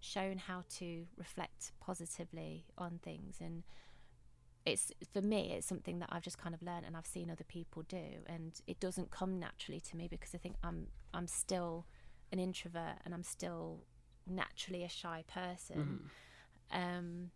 [0.00, 3.64] shown how to reflect positively on things and
[4.64, 7.44] it's for me it's something that I've just kind of learned and I've seen other
[7.44, 11.86] people do and it doesn't come naturally to me because I think I'm I'm still
[12.32, 13.80] an introvert and I'm still
[14.26, 16.10] naturally a shy person.
[16.72, 16.80] Mhm.
[16.80, 17.30] um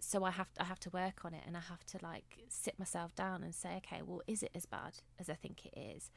[0.00, 2.44] so I have to, I have to work on it and I have to like
[2.48, 5.78] sit myself down and say okay well is it as bad as I think it
[5.78, 6.10] is?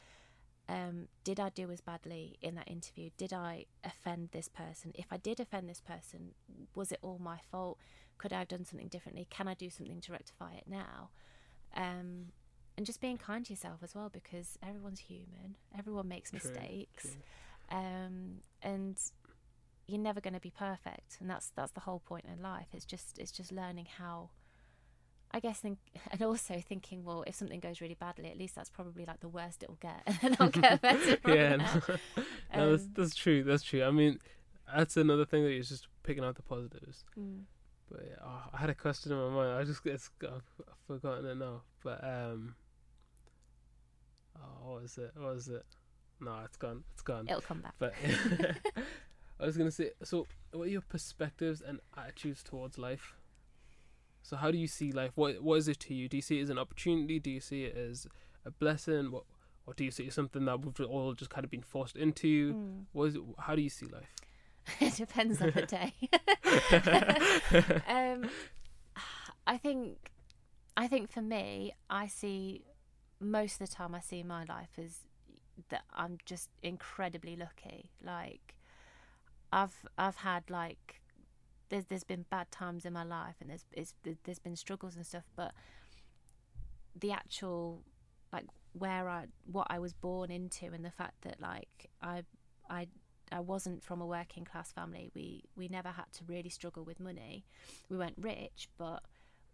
[0.67, 3.11] Um did I do as badly in that interview?
[3.17, 4.91] Did I offend this person?
[4.95, 6.33] If I did offend this person
[6.75, 7.77] was it all my fault?
[8.17, 9.25] Could I have done something differently?
[9.29, 11.09] Can I do something to rectify it now?
[11.75, 12.33] Um
[12.75, 15.55] and just being kind to yourself as well because everyone's human.
[15.77, 17.03] Everyone makes True, mistakes.
[17.69, 17.77] true.
[17.79, 18.99] um, and
[19.87, 22.67] you're never going to be perfect, and that's that's the whole point in life.
[22.73, 24.29] It's just it's just learning how.
[25.29, 25.79] I guess think
[26.11, 29.27] and also thinking, well, if something goes really badly, at least that's probably like the
[29.27, 31.65] worst it'll get, and I'll get better yeah, no,
[32.55, 33.43] no, that's Um, that's true.
[33.43, 33.83] That's true.
[33.83, 34.19] I mean,
[34.73, 37.03] that's another thing that is just picking out the positives.
[37.19, 37.43] Mm.
[37.89, 39.51] But yeah, oh, I had a question in my mind.
[39.51, 40.41] I just it's, I've
[40.87, 41.61] forgotten it now.
[41.83, 42.55] But um,
[44.37, 45.11] oh, what was it?
[45.15, 45.65] What was it?
[46.19, 46.83] No, it's gone.
[46.93, 47.27] It's gone.
[47.27, 47.75] It'll come back.
[47.79, 47.93] But
[49.39, 53.15] I was gonna say, so what are your perspectives and attitudes towards life?
[54.23, 55.11] So how do you see life?
[55.15, 56.09] What what is it to you?
[56.09, 57.19] Do you see it as an opportunity?
[57.19, 58.07] Do you see it as
[58.45, 59.11] a blessing?
[59.11, 59.23] What
[59.65, 61.95] or do you see it as something that we've all just kind of been forced
[61.95, 62.53] into?
[62.53, 62.83] Mm.
[62.93, 63.21] What is it?
[63.39, 64.13] How do you see life?
[64.79, 65.93] it depends on the day.
[67.87, 68.29] um,
[69.45, 70.11] I think,
[70.75, 72.63] I think for me, I see
[73.19, 74.99] most of the time I see my life as
[75.69, 77.89] that I'm just incredibly lucky.
[78.03, 78.55] Like,
[79.51, 81.01] I've I've had like
[81.69, 85.05] there's there's been bad times in my life and there's it's, there's been struggles and
[85.05, 85.53] stuff, but
[86.99, 87.83] the actual
[88.33, 92.23] like where I what I was born into and the fact that like I
[92.69, 92.87] I
[93.31, 95.11] I wasn't from a working class family.
[95.13, 97.45] We we never had to really struggle with money.
[97.89, 99.03] We weren't rich, but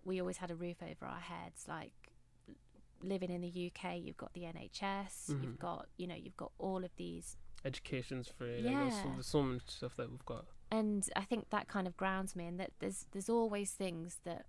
[0.06, 1.66] we always had a roof over our heads.
[1.68, 1.94] Like
[3.02, 5.44] living in the UK, you've got the NHS, Mhm.
[5.44, 8.62] you've got you know you've got all of these, Education's free.
[8.62, 9.14] Like, there's, so, Yeah.
[9.14, 10.46] there's so much stuff that we've got.
[10.72, 12.46] and I think that kind of grounds me.
[12.48, 14.46] And that there's there's always things that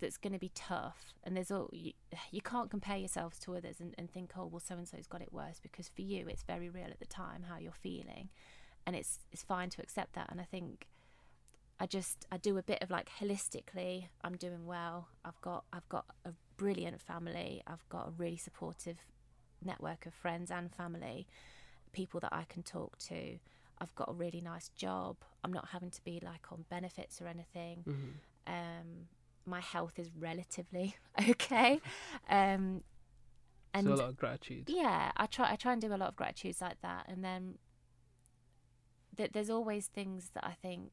[0.00, 1.92] that's going to be tough, and there's all you,
[2.30, 5.22] you can't compare yourselves to others and, and think oh well so and so's got
[5.22, 8.28] it worse because for you it's very real at the time how you're feeling,
[8.86, 10.28] and it's it's fine to accept that.
[10.30, 10.88] And I think
[11.80, 15.08] I just I do a bit of like holistically I'm doing well.
[15.24, 17.62] I've got I've got a brilliant family.
[17.66, 18.98] I've got a really supportive
[19.64, 21.26] network of friends and family,
[21.94, 23.38] people that I can talk to.
[23.78, 25.16] I've got a really nice job.
[25.42, 27.82] I'm not having to be like on benefits or anything.
[27.84, 28.12] hmm
[28.46, 29.08] Um,
[29.46, 30.96] my health is relatively
[31.28, 31.80] okay.
[32.28, 32.82] Um,
[33.74, 34.64] and so a lot of gratitude.
[34.68, 37.58] yeah, I try I try and do a lot of gratitudes like that, and then
[39.16, 40.90] th- there's always things that I think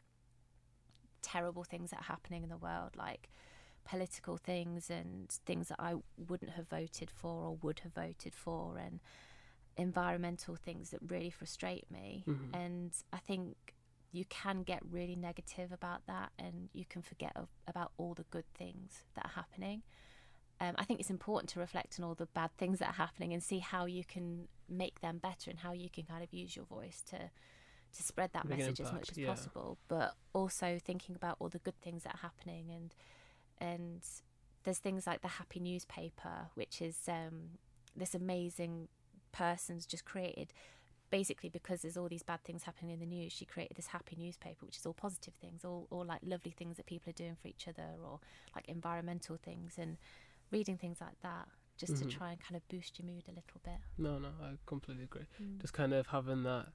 [1.21, 3.29] terrible things that are happening in the world, like
[3.85, 8.77] political things and things that I wouldn't have voted for or would have voted for,
[8.77, 8.99] and
[9.77, 12.23] environmental things that really frustrate me.
[12.27, 12.53] Mhm.
[12.53, 13.75] And I think
[14.11, 18.25] you can get really negative about that, and you can forget of, about all the
[18.25, 19.83] good things that are happening
[20.61, 23.33] um, I think it's important to reflect on all the bad things that are happening
[23.33, 26.55] and see how you can make them better and how you can kind of use
[26.55, 29.27] your voice to to spread that Make message as much as yeah.
[29.27, 32.95] possible, but also thinking about all the good things that are happening and
[33.59, 34.05] and
[34.63, 37.57] there's things like the Happy Newspaper, which is um,
[37.95, 38.87] this amazing
[39.31, 40.53] person's just created.
[41.09, 44.15] Basically, because there's all these bad things happening in the news, she created this happy
[44.17, 47.35] newspaper, which is all positive things, all, all like lovely things that people are doing
[47.41, 48.19] for each other, or
[48.55, 49.97] like environmental things, and
[50.51, 51.99] reading things like that, just Mhm.
[51.99, 53.79] to try and kind of boost your mood a little bit.
[53.97, 55.27] No, no, I completely agree.
[55.41, 55.59] Mm.
[55.59, 56.69] Just kind of having that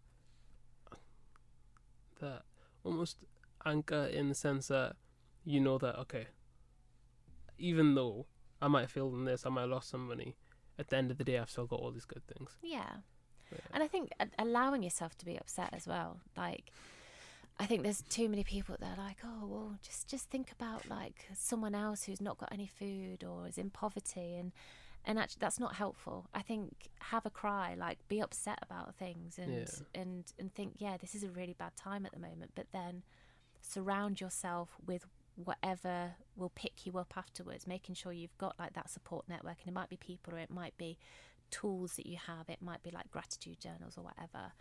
[2.21, 2.43] that
[2.85, 3.19] almost
[3.65, 4.97] anchor in the sense that
[5.45, 6.29] you know that okay,
[7.59, 8.27] even though
[8.61, 10.37] I might have failed in this, I might have lost some money.
[10.79, 12.57] At the end of the day, I've still got all these good things.
[12.63, 12.97] Yeah.
[13.53, 13.59] Yeah.
[13.73, 16.21] And I think uh, allowing yourself to be upset as well.
[16.37, 16.73] Like,
[17.59, 20.89] I think there's too many people that are like, oh, well, just just think about
[20.89, 24.53] like someone else who's not got any food or is in poverty, and
[25.05, 26.29] and actually that's not helpful.
[26.35, 30.01] I think have a cry, like be upset about things, and Yeah.
[30.03, 32.51] and and think, yeah, this is a really bad time at the moment.
[32.55, 33.05] But then
[33.63, 38.91] surround yourself with whatever will pick you up afterwards, making sure you've got like that
[38.91, 40.99] support network, and it might be people or it might be
[41.51, 42.49] tools that you have.
[42.49, 44.53] It might be like gratitude journals or whatever.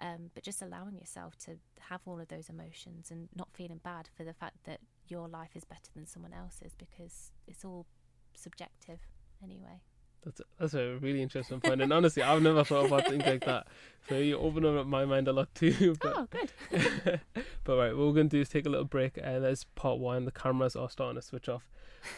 [0.00, 4.08] Um, but just allowing yourself to have all of those emotions and not feeling bad
[4.16, 7.86] for the fact that your life is better than someone else's because it's all
[8.34, 9.00] subjective
[9.42, 9.82] anyway.
[10.28, 13.46] That's a, that's a really interesting point, and honestly, I've never thought about things like
[13.46, 13.66] that.
[14.10, 15.96] So you open up my mind a lot too.
[16.02, 17.20] But oh, good.
[17.64, 19.98] but right, what we're going to do is take a little break, and that's part
[19.98, 20.26] one.
[20.26, 21.66] The cameras are starting to switch off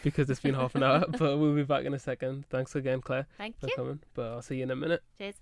[0.03, 2.43] because it's been half an hour, but we'll be back in a second.
[2.49, 3.59] Thanks again, Claire, Thank you.
[3.61, 3.75] for you.
[3.77, 3.99] coming.
[4.13, 5.03] But I'll see you in a minute.
[5.17, 5.35] Cheers.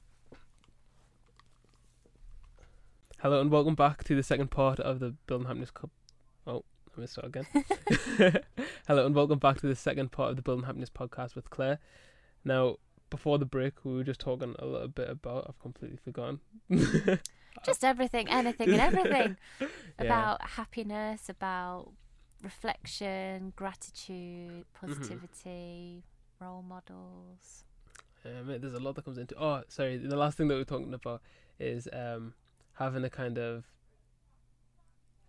[3.17, 5.89] Hello and welcome back to the second part of the Building Happiness Cup.
[6.45, 6.63] Oh,
[6.95, 7.47] let me start again.
[8.87, 11.79] Hello and welcome back to the second part of the Building Happiness podcast with Claire.
[12.43, 12.77] Now,
[13.09, 15.45] before the break, we were just talking a little bit about.
[15.49, 16.39] I've completely forgotten.
[17.65, 19.69] Just everything, anything, and everything Yeah.
[19.99, 21.91] about happiness, about
[22.41, 25.01] reflection, gratitude, Mm-hmm.
[25.03, 26.03] positivity,
[26.39, 27.65] role models.
[28.25, 29.35] Um, there's a lot that comes into.
[29.37, 29.97] Oh, sorry.
[29.97, 31.21] The last thing that we're talking about
[31.59, 32.33] is um,
[32.73, 33.65] having a kind of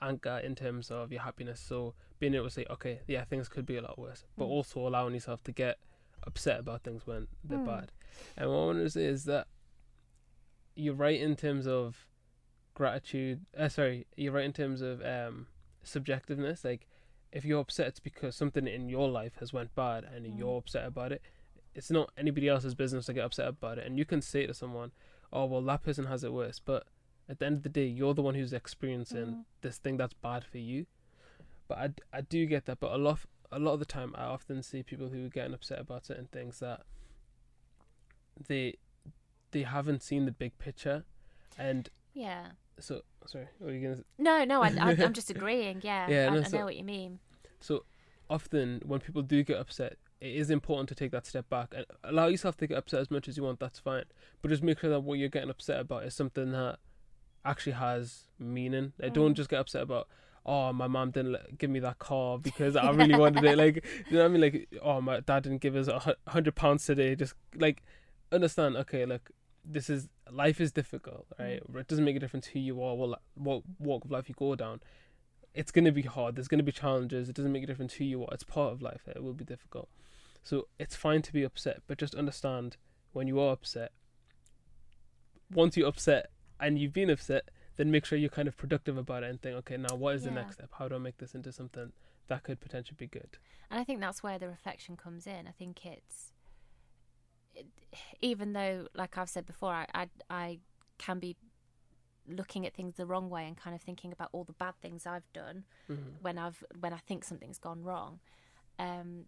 [0.01, 1.61] anchor in terms of your happiness.
[1.61, 4.51] So being able to say, okay, yeah, things could be a lot worse, but Mm.
[4.51, 5.79] also allowing yourself to get
[6.25, 7.65] upset about things when they're Mm.
[7.67, 7.93] bad.
[8.37, 9.47] And what I want to say is that
[10.75, 12.07] you're right in terms of
[12.75, 13.45] gratitude.
[13.57, 15.47] Uh, sorry, you're right in terms of um,
[15.85, 16.65] subjectiveness.
[16.65, 16.87] Like,
[17.33, 20.39] if you're upset, it's because something in your life has went bad, and Mm.
[20.39, 21.23] you're upset about it.
[21.75, 23.87] It's not anybody else's business to get upset about it.
[23.87, 24.93] And you can say to someone,
[25.33, 26.87] "Oh, well, that person has it worse," but
[27.29, 29.45] at the end of the day, you're the one who's experiencing Mm.
[29.61, 30.87] this thing that's bad for you.
[31.69, 32.81] But I, I do get that.
[32.81, 33.21] But a lot
[33.53, 36.29] a lot of the time, I often see people who are getting upset about certain
[36.33, 36.83] things that
[38.49, 38.77] they
[39.53, 41.05] they haven't seen the big picture,
[41.59, 42.53] and Yeah.
[42.79, 44.05] so sorry, what are you gonna?
[44.19, 45.81] No, no, I, I, I'm just agreeing.
[45.83, 47.19] Yeah, Yeah, I, no, I so- know what you mean.
[47.61, 47.85] So
[48.29, 51.85] often when people do get upset, it is important to take that step back and
[52.05, 53.59] allow yourself to get upset as much as you want.
[53.61, 54.05] That's fine,
[54.41, 56.79] but just make sure that what you're getting upset about is something that
[57.45, 58.93] actually has meaning.
[59.01, 59.37] Like, Don't Mm.
[59.37, 60.09] just get upset about.
[60.47, 63.59] Oh, my mom didn't give me that car because I really wanted it.
[63.59, 64.41] Like, you know what I mean?
[64.41, 67.15] Like, oh, my dad didn't give us a hundred pounds today.
[67.15, 67.83] Just like
[68.33, 68.77] understand.
[68.77, 69.31] Okay, look,
[69.65, 71.61] this is life is difficult, right?
[71.71, 71.81] Mm.
[71.81, 74.55] It doesn't make a difference who you are, what what walk of life you go
[74.55, 74.81] down
[75.55, 76.37] it's going to be hard.
[76.37, 77.29] There's going to be challenges.
[77.29, 78.29] It doesn't make a difference who you are.
[78.33, 79.03] It's part of life.
[79.07, 79.89] It will be difficult.
[80.43, 82.77] So it's fine to be upset, but just understand
[83.13, 83.93] when you are upset.
[85.53, 87.51] Once you're upset and you've been upset,
[87.81, 90.25] then make sure you're kind of productive about it and think, okay, now what is
[90.25, 90.69] the next step?
[90.79, 91.93] How do I make this into something
[92.29, 93.39] that could potentially be good?
[93.71, 95.49] And I think that's where the reflection comes in.
[95.49, 96.33] I think it's,
[97.55, 97.69] it,
[98.21, 100.59] even though, like I've said before, I, I, I
[100.99, 101.37] can be
[102.29, 105.07] looking at things the wrong way and kind of thinking about all the bad things
[105.07, 106.11] I've done Mm-hmm.
[106.21, 108.21] when I've when I think something's gone wrong.
[108.79, 109.25] Um,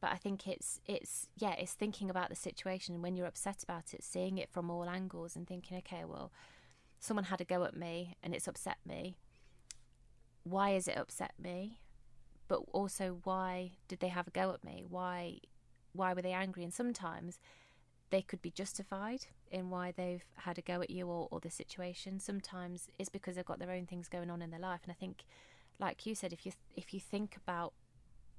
[0.00, 3.62] but I think it's it's yeah, it's thinking about the situation and when you're upset
[3.62, 6.32] about it, seeing it from all angles and thinking, okay, well,
[7.04, 9.16] someone had a go at me and it's upset me.
[10.42, 11.80] Why has it upset me?
[12.48, 14.84] But also, why did they have a go at me?
[14.88, 15.38] Why
[15.92, 16.64] why were they angry?
[16.64, 17.38] And sometimes
[18.10, 21.50] they could be justified in why they've had a go at you or, or the
[21.50, 22.18] situation.
[22.18, 24.80] Sometimes it's because they've got their own things going on in their life.
[24.82, 25.24] And I think,
[25.78, 27.74] like you said, if you if you think about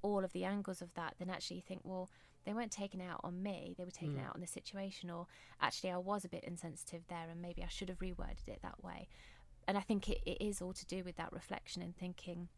[0.01, 2.09] all of the angles of that, then actually you think, well,
[2.45, 4.27] they weren't taken out on me; they were taken Mm.
[4.27, 5.09] out on the situation.
[5.09, 5.27] Or
[5.59, 8.83] actually, I was a bit insensitive there, and maybe I should have reworded it that
[8.83, 9.07] way.
[9.67, 12.49] And I think it, it is all to do with that reflection and thinking,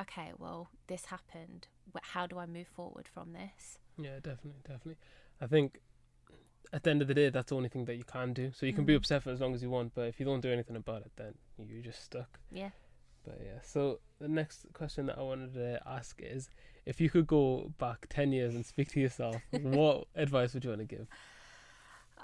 [0.00, 1.68] okay, well, this happened.
[2.02, 3.78] How do I move forward from this?
[3.96, 4.96] Yeah, definitely, definitely.
[5.40, 5.80] I think
[6.72, 8.50] at the end of the day, that's the only thing that you can do.
[8.52, 8.96] So you can be Mhm.
[8.96, 11.12] upset for as long as you want, but if you don't do anything about it,
[11.16, 12.40] then you're just stuck.
[12.50, 12.70] Yeah.
[13.26, 16.48] But yeah, so the next question that I wanted to ask is
[16.86, 20.70] if you could go back 10 years and speak to yourself, what advice would you
[20.70, 21.06] want to give?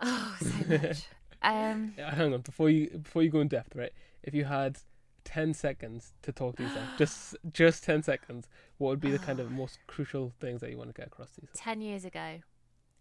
[0.01, 1.05] Oh, so much.
[1.43, 3.93] um, Yeah, hang on, before you before you go in depth, right?
[4.23, 4.79] If you had
[5.25, 8.49] 10 seconds to talk to yourself, just just 10 seconds,
[8.79, 11.33] what would be the kind of most crucial things that you want to get across
[11.33, 11.65] to yourself?
[11.65, 12.39] 10 years ago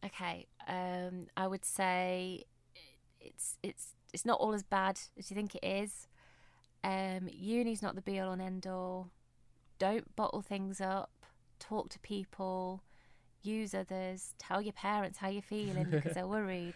[0.04, 2.43] okay um i would say
[3.20, 6.08] it's it's it's not all as bad as you think it is
[6.84, 9.12] um uni's not the be all and end all
[9.80, 11.12] don't bottle things up
[11.60, 12.84] talk to people
[13.44, 16.76] use others tell your parents how you're feeling because they're worried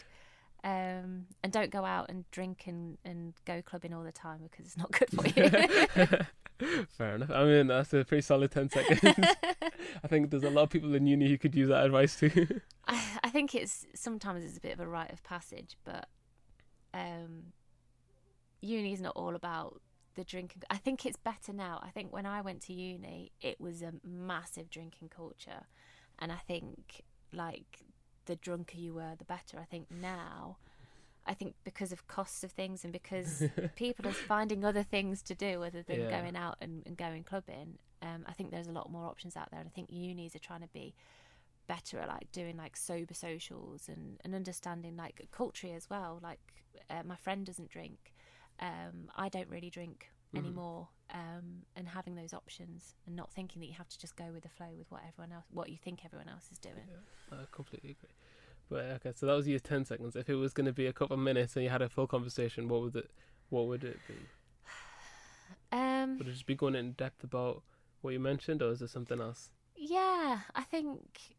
[0.64, 4.66] um and don't go out and drink and and go clubbing all the time because
[4.66, 6.20] it's not good for you
[6.97, 7.32] Fair enough.
[7.32, 9.01] I mean, that's a pretty solid 10 seconds.
[10.03, 12.62] I think there's a lot of people in uni who could use that advice too.
[12.88, 16.08] I, I think it's sometimes it's a bit of a rite of passage, but
[16.93, 17.51] um,
[18.62, 19.82] uni is not all about
[20.16, 20.63] the drinking.
[20.70, 21.80] I think it's better now.
[21.84, 25.66] I think when I went to uni, it was a massive drinking culture,
[26.20, 27.03] and I think
[27.34, 27.80] like
[28.26, 29.59] the drunker you were, the better.
[29.59, 30.57] I think now.
[31.28, 33.43] I think because of costs of things and because
[33.76, 36.22] people are finding other things to do other than Yeah.
[36.22, 39.49] going out and, and going clubbing, um, I think there's a lot more options out
[39.49, 39.59] there.
[39.59, 40.93] And I think unis are trying to be
[41.68, 46.20] better at like doing like sober socials and, and understanding like culture as well.
[46.22, 46.39] Like
[46.91, 48.13] uh, my friend doesn't drink,
[48.60, 50.39] um, I don't really drink Mhm.
[50.39, 54.32] anymore, um, and having those options and not thinking that you have to just go
[54.32, 56.88] with the flow with what everyone else, what you think everyone else is doing.
[57.32, 58.10] I completely agree.
[58.70, 60.16] But okay, so that was your 10 seconds.
[60.16, 62.08] If it was going to be a couple of minutes and you had a full
[62.08, 63.12] conversation, what would it
[63.49, 64.16] what would it be?
[65.72, 67.62] Um, Would it just be going in depth about
[68.01, 69.49] what you mentioned or is there something else?
[69.76, 71.36] Yeah, I think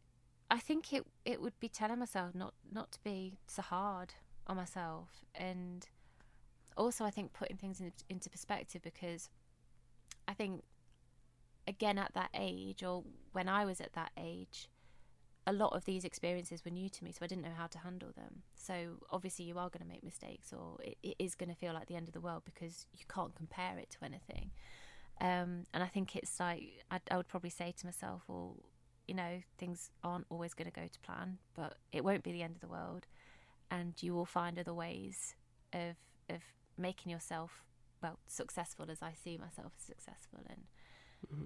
[0.50, 4.14] I think it it would be telling myself not not to be so hard
[4.46, 5.88] on myself and
[6.76, 9.28] also I think putting things in, into perspective because
[10.28, 10.62] I think
[11.66, 14.68] again at that age or when I was at that age
[15.48, 17.78] a lot of these experiences were new to me so I didn't know how to
[17.78, 18.42] handle them.
[18.56, 21.72] So obviously you are going to make mistakes or it, it is going to feel
[21.72, 24.50] like the end of the world because you can't compare it to anything.
[25.20, 28.56] Um, and I think it's like I, I would probably say to myself, well,
[29.06, 32.42] you know, things aren't always going to go to plan, but it won't be the
[32.42, 33.06] end of the world,
[33.70, 35.34] and you will find other ways
[35.72, 35.96] of
[36.28, 36.42] of
[36.78, 37.64] making yourself
[38.02, 40.62] well successful as I see myself as successful, and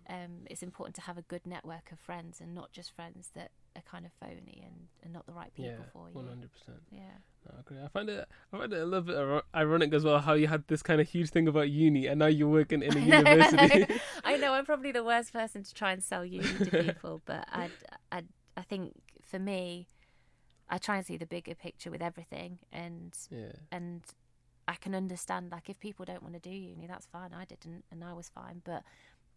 [0.08, 3.50] um, it's important to have a good network of friends and not just friends that
[3.76, 6.14] are kind of phony and, and not the right people yeah, for you.
[6.14, 6.78] one hundred percent.
[6.90, 7.00] Yeah.
[7.46, 7.78] No, I agree.
[7.82, 10.66] I find it I find it a little bit ironic as well how you had
[10.68, 13.86] this kind of huge thing about uni and now you're working in a university.
[14.24, 17.46] I know I'm probably the worst person to try and sell uni to people, but
[17.50, 17.70] I,
[18.10, 18.22] I,
[18.56, 19.86] I think for me,
[20.68, 23.52] I try and see the bigger picture with everything, and yeah.
[23.72, 24.02] and
[24.70, 27.30] I can understand like if people don't want to do uni, that's fine.
[27.34, 28.84] I didn't, and I was fine, but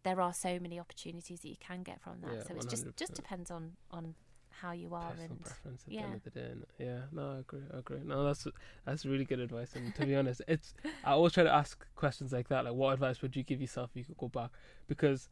[0.03, 2.35] there are so many opportunities that you can get from that.
[2.35, 4.13] Yeah, so it's just just depends on on
[4.61, 6.01] how you are Personal and preference at the yeah.
[6.03, 6.51] end of the day.
[6.53, 6.65] innit?
[6.77, 7.63] Yeah, no, I agree.
[7.73, 8.01] I agree.
[8.05, 8.45] No, that's
[8.85, 9.75] that's really good advice.
[9.75, 12.93] And to be honest, it's I always try to ask questions like that, like what
[12.93, 14.51] advice would you give yourself if you could go back?
[14.87, 15.29] Because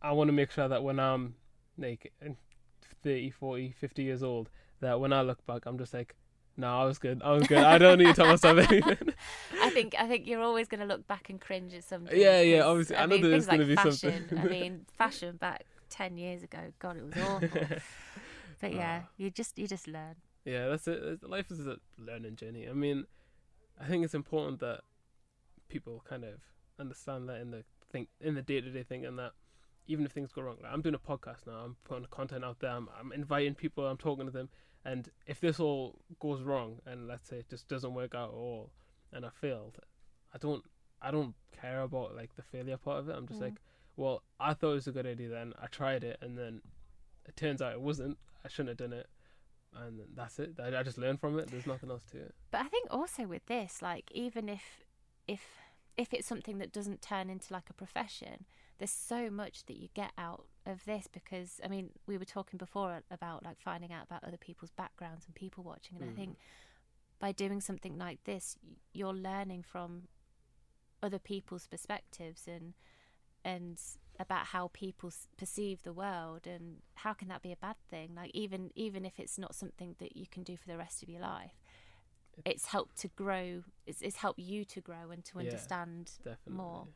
[0.00, 1.34] I want to make sure that when I'm
[1.76, 2.14] like
[3.02, 4.48] 30, 40, 50 years old,
[4.80, 6.16] that when I look back, I'm just like,
[6.56, 7.20] no, I was good.
[7.24, 7.58] I was good.
[7.58, 9.14] I don't need to tell myself anything.
[9.60, 12.18] I think I think you're always going to look back and cringe at something.
[12.18, 12.96] Yeah, yeah, obviously.
[12.96, 14.28] I know mean, there's like gonna be fashion.
[14.28, 14.38] something.
[14.38, 17.48] I mean, fashion back ten years ago, God, it was awful.
[18.60, 19.08] but yeah, Ah.
[19.16, 20.16] you just you just learn.
[20.44, 21.22] Yeah, that's it.
[21.28, 22.68] Life is a learning journey.
[22.68, 23.06] I mean,
[23.80, 24.80] I think it's important that
[25.68, 26.34] people kind of
[26.78, 29.32] understand that in the think in the day to day thing, and that
[29.86, 32.60] even if things go wrong, like I'm doing a podcast now, I'm putting content out
[32.60, 34.48] there, I'm, I'm inviting people, I'm talking to them,
[34.84, 38.34] and if this all goes wrong, and let's say it just doesn't work out at
[38.34, 38.70] all,
[39.12, 39.78] and I failed,
[40.34, 40.64] I don't,
[41.00, 43.16] I don't care about like the failure part of it.
[43.16, 43.44] I'm just Mm.
[43.44, 43.54] like,
[43.96, 46.62] well, I thought it was a good idea then, I tried it, and then
[47.26, 48.18] it turns out it wasn't.
[48.44, 49.08] I shouldn't have done it,
[49.74, 50.58] and that's it.
[50.60, 51.50] I, I just learned from it.
[51.50, 52.34] There's nothing else to it.
[52.50, 54.84] But I think also with this, like even if
[55.26, 55.42] if
[55.96, 58.44] if it's something that doesn't turn into like a profession,
[58.78, 62.56] there's so much that you get out of this because I mean we were talking
[62.58, 66.16] before about like finding out about other people's backgrounds and people watching, and I Mm.
[66.16, 66.36] think
[67.18, 68.56] by doing something like this,
[68.92, 70.08] you're learning from
[71.02, 72.74] other people's perspectives and
[73.44, 73.78] and
[74.18, 78.30] about how people perceive the world and how can that be a bad thing like
[78.32, 81.20] even even if it's not something that you can do for the rest of your
[81.20, 81.52] life
[82.44, 85.44] it's helped to grow it's, it's helped you to grow and to Yeah.
[85.44, 86.54] understand Definitely.
[86.56, 86.88] more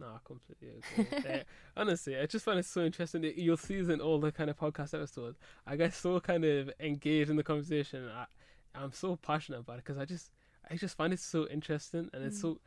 [0.00, 1.06] No, I completely agree.
[1.24, 1.42] yeah,
[1.76, 3.22] honestly, I just find it so interesting.
[3.22, 5.38] that You'll see this in all the kind of podcast episodes.
[5.66, 8.08] I get so kind of engaged in the conversation.
[8.08, 8.26] I,
[8.74, 10.30] I'm so passionate about it because I just
[10.70, 12.42] I just find it so interesting and it's Mm.
[12.42, 12.60] so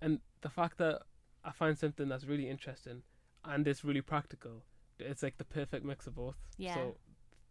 [0.00, 1.02] and the fact that
[1.44, 3.02] I find something that's really interesting
[3.44, 4.62] and it's really practical.
[4.98, 6.36] It's like the perfect mix of both.
[6.58, 6.74] Yeah.
[6.74, 6.96] So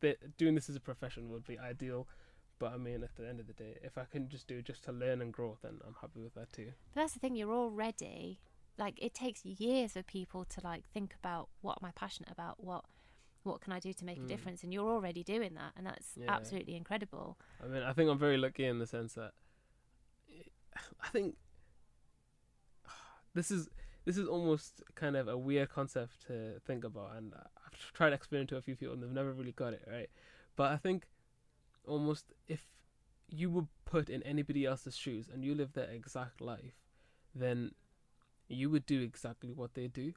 [0.02, 2.08] the, doing this as a profession would be ideal.
[2.60, 4.66] But I mean, at the end of the day, if I can just do it
[4.66, 6.72] just to learn and grow, then I'm happy with that too.
[6.94, 8.40] But that's the thing, you're already
[8.80, 12.64] like it takes years for people to like think about what am I passionate about,
[12.64, 12.86] what
[13.44, 14.28] what can I do to make a Mm.
[14.28, 16.36] difference, and you're already doing that, and that's Yeah.
[16.36, 17.38] absolutely incredible.
[17.64, 19.34] I mean, I think I'm very lucky in the sense that
[21.02, 21.36] I think
[23.34, 23.70] this is
[24.06, 28.16] this is almost kind of a weird concept to think about, and I've tried to
[28.16, 30.10] explain it to a few people, and they've never really got it right.
[30.56, 31.08] But I think
[31.86, 32.62] almost if
[33.30, 36.74] you were put in anybody else's shoes and you live their exact life,
[37.36, 37.72] then
[38.50, 40.14] you would do exactly what they do.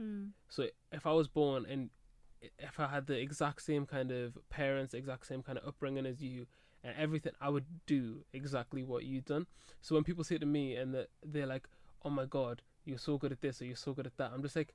[0.00, 0.30] Mm.
[0.48, 1.90] So if I was born and
[2.58, 6.22] if I had the exact same kind of parents, exact same kind of upbringing as
[6.22, 6.46] you,
[6.84, 9.46] and everything, I would do exactly what you've done.
[9.80, 11.68] So when people say to me and that they're like,
[12.04, 14.42] "Oh my God, you're so good at this or you're so good at that," I'm
[14.42, 14.74] just like,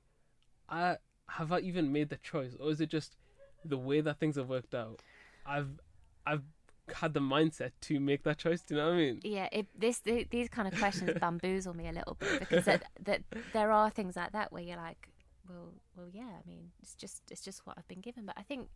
[0.68, 0.96] I
[1.28, 3.16] have I even made the choice, or is it just
[3.64, 5.02] the way that things have worked out?
[5.44, 5.80] I've
[6.26, 6.44] I've
[6.92, 8.60] had the mindset to make that choice.
[8.62, 9.20] Do you know what I mean?
[9.24, 12.84] Yeah, it, this th- these kind of questions bamboozle me a little bit because that,
[13.04, 13.22] that
[13.52, 15.08] there are things like that where you're like,
[15.48, 16.22] well, well, yeah.
[16.22, 18.68] I mean, it's just it's just what I've been given, but I think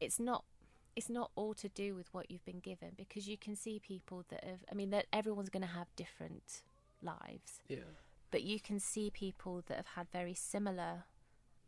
[0.00, 0.44] it's not
[0.96, 4.24] it's not all to do with what you've been given because you can see people
[4.30, 4.60] that have.
[4.70, 6.62] I mean, that everyone's going to have different
[7.02, 7.78] lives, Yeah.
[8.30, 11.04] but you can see people that have had very similar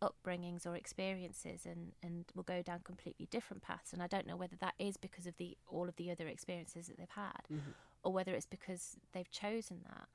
[0.03, 3.93] upbringings or experiences and and will go down completely different paths.
[3.93, 6.87] And I don't know whether that is because of the all of the other experiences
[6.89, 7.75] that they've had Mhm.
[8.03, 10.09] or whether it's because they've chosen that.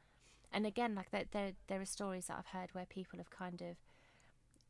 [0.52, 3.62] And again like there, there there are stories that I've heard where people have kind
[3.62, 3.78] of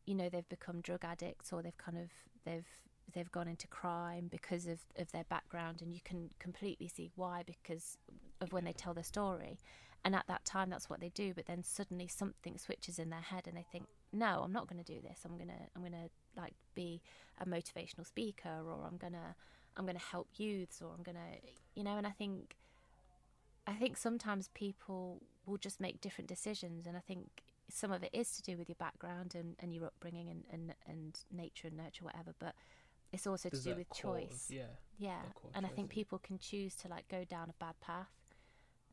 [0.06, 2.10] you know they've become drug addicts or they've kind of
[2.44, 2.68] they've
[3.14, 5.82] they've gone into crime because of, of their background.
[5.82, 7.98] And you can completely see why because
[8.42, 9.60] of when they tell their story.
[10.04, 11.34] And at that time that's what they do.
[11.34, 13.86] But then suddenly something switches in their head and they think
[14.16, 16.10] no i'm not going to do this i'm going to i'm going to
[16.40, 17.02] like be
[17.40, 19.36] a motivational speaker or i'm going to
[19.78, 22.56] i'm going to help youths or i'm going to you know and i think
[23.68, 28.10] i think sometimes people will just make different decisions and i think some of it
[28.14, 31.78] is to do with your background and, and your upbringing and, and, and nature and
[31.78, 32.54] nurture whatever but
[33.12, 34.64] it's also to do with core choice yeah.
[34.98, 35.22] yeah
[35.54, 38.12] and i think people can choose to like go down a bad path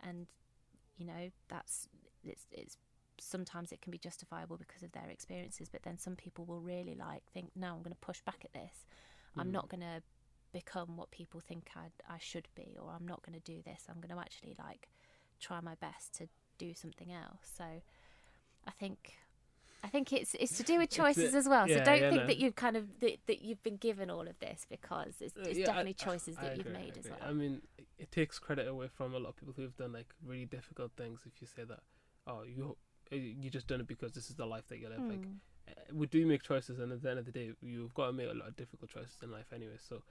[0.02, 0.26] and
[0.96, 1.88] you know that's
[2.24, 2.76] it's it's
[3.22, 6.94] sometimes it can be justifiable because of their experiences but then some people will really
[6.94, 8.86] like think no i'm going to push back at this
[9.36, 9.52] i'm Mm.
[9.52, 10.02] not going to
[10.52, 13.84] become what people think I, I should be or i'm not going to do this
[13.88, 14.88] i'm going to actually like
[15.40, 17.64] try my best to do something else so
[18.66, 19.14] i think
[19.84, 21.66] I think it's it's to do with It's a- choices as well.
[21.66, 22.26] So don't yeah, think no.
[22.28, 25.42] that you've kind of that, that you've been given all of this because it's, Uh,
[25.48, 27.18] it's yeah, definitely I- choices I that you've agree, made as well.
[27.20, 27.62] I mean,
[27.98, 30.92] it- takes credit away from a lot of people who have done like really difficult
[30.96, 31.22] things.
[31.26, 31.80] If you say that,
[32.28, 32.76] oh, you
[33.16, 35.00] you just done it because this is the life that you live.
[35.08, 35.38] Like Mm.
[35.68, 38.12] uh, we do make choices, and at the end of the day, you've got to
[38.12, 39.76] make a lot of difficult choices in life anyway.
[39.78, 40.02] So,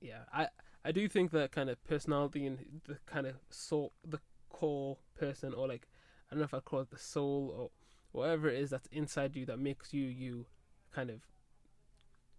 [0.00, 0.48] yeah, I
[0.84, 5.54] I do think that kind of personality and the kind of soul, the core person,
[5.54, 5.86] or like
[6.30, 7.70] I don't know if I call it the soul or
[8.12, 10.46] whatever it is that's inside you that makes you you,
[10.92, 11.22] kind of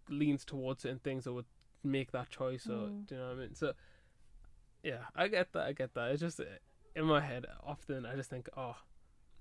[0.10, 1.46] leans towards certain things or would
[1.84, 3.08] make that choice or Mm.
[3.08, 3.56] do you know what I mean?
[3.56, 3.74] So,
[4.84, 5.64] yeah, I get that.
[5.66, 6.12] I get that.
[6.12, 6.40] It's just
[6.96, 8.76] in my head often I just think, oh.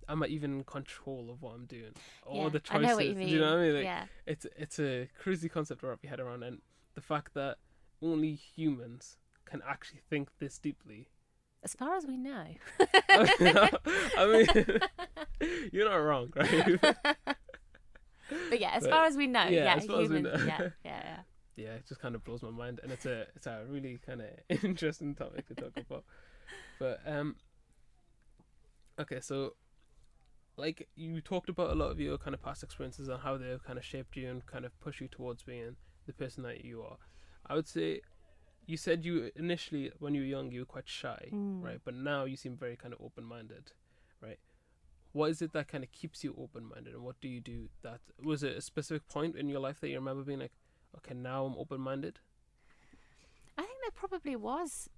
[0.08, 1.92] Am I even in control of what I'm doing?
[2.26, 2.88] All yeah, the I choices.
[2.88, 3.28] know what you mean.
[3.28, 3.74] Do you know what I mean?
[3.74, 6.58] Like, yeah, it's it's a crazy concept to wrap your head around, and
[6.94, 7.56] the fact that
[8.02, 11.08] only humans can actually think this deeply.
[11.62, 12.44] as far as we know.
[13.08, 14.26] I
[15.40, 16.78] mean, you're not wrong, right?
[18.50, 20.40] But yeah, as But- far as we know, yeah, yeah, as far as we humans,
[20.40, 20.46] know.
[20.46, 21.18] yeah, yeah, yeah.
[21.56, 24.22] yeah, it just kind of blows my mind, and it's a it's a really kind
[24.22, 26.04] of interesting topic to talk about.
[26.78, 27.36] But um,
[28.98, 29.54] okay, so
[30.56, 33.62] like you talked about a lot of your kind of past experiences and how they've
[33.64, 35.76] kind of shaped you and kind of push you towards being
[36.06, 36.96] the person that you are.
[37.46, 38.00] I would say
[38.66, 41.62] you said you initially when you were young you were quite shy, Mm.
[41.62, 41.80] right?
[41.84, 43.72] But now you seem very kind of open minded,
[44.22, 44.38] right?
[45.12, 47.68] What is it that kind of keeps you open minded, and what do you do
[47.82, 48.00] that?
[48.22, 50.52] Was it a specific point in your life that you remember being like,
[50.96, 52.18] okay, now I'm open minded?
[53.58, 54.88] I think there probably was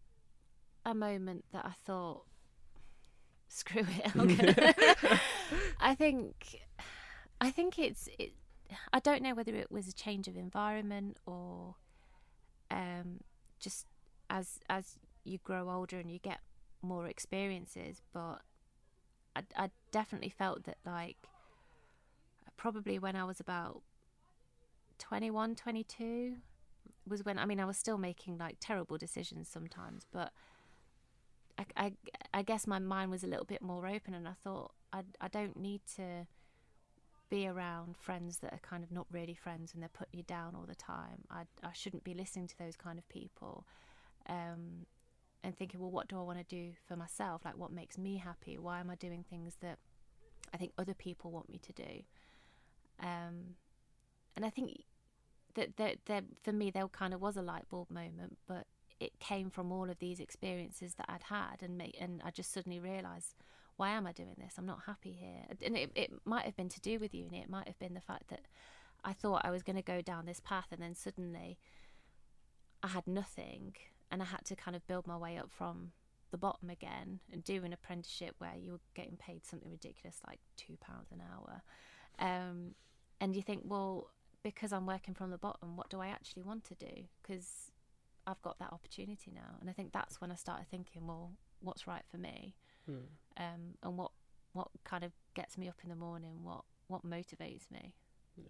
[0.85, 2.23] a moment that I thought,
[3.49, 4.77] screw it.
[5.81, 6.63] I think,
[7.41, 8.09] I think it's.
[8.19, 8.33] It,
[8.93, 11.77] I don't know whether it was a change of environment or,
[12.71, 13.21] um,
[13.61, 13.87] just
[14.29, 16.41] as as you grow older and you get
[16.83, 18.43] more experiences, but
[19.35, 21.17] I, I definitely felt that like
[22.57, 23.83] probably when I was about
[24.99, 26.37] 21, 22,
[27.09, 30.33] was when I mean I was still making like terrible decisions sometimes, but
[31.59, 31.93] I, I,
[32.35, 35.29] I guess my mind was a little bit more open, and I thought I I
[35.29, 36.27] don't need to
[37.29, 40.55] be around friends that are kind of not really friends and they're putting you down
[40.55, 41.25] all the time.
[41.31, 43.67] I I shouldn't be listening to those kind of people,
[44.29, 44.87] um,
[45.43, 47.45] and thinking, well, what do I want to do for myself?
[47.45, 48.59] Like, what makes me happy?
[48.59, 49.79] Why am I doing things that
[50.53, 52.03] I think other people want me to do?
[53.01, 53.57] Um,
[54.37, 54.85] and I think
[55.55, 58.67] that that, that for me there kind of was a light bulb moment, but
[59.01, 62.79] it came from all of these experiences that I'd had, and and I just suddenly
[62.81, 63.35] realised,
[63.77, 64.55] why am I doing this?
[64.59, 67.41] I'm not happy here, and it it might have been to do with uni.
[67.41, 68.43] It might have been the fact that
[69.05, 71.59] I thought I was going to go down this path, and then suddenly
[72.83, 73.75] I had nothing,
[74.11, 75.93] and I had to kind of build my way up from
[76.31, 80.41] the bottom again and do an apprenticeship where you were getting paid something ridiculous like
[80.57, 81.63] two pounds an hour.
[82.19, 82.75] Um,
[83.21, 84.11] and you think, well,
[84.43, 87.05] because I'm working from the bottom, what do I actually want to do?
[87.23, 87.71] Because
[88.27, 91.87] I've got that opportunity now, and I think that's when I started thinking, well, what's
[91.87, 92.55] right for me,
[92.87, 93.07] Hmm.
[93.37, 94.13] um, and what
[94.53, 97.95] what kind of gets me up in the morning, what what motivates me.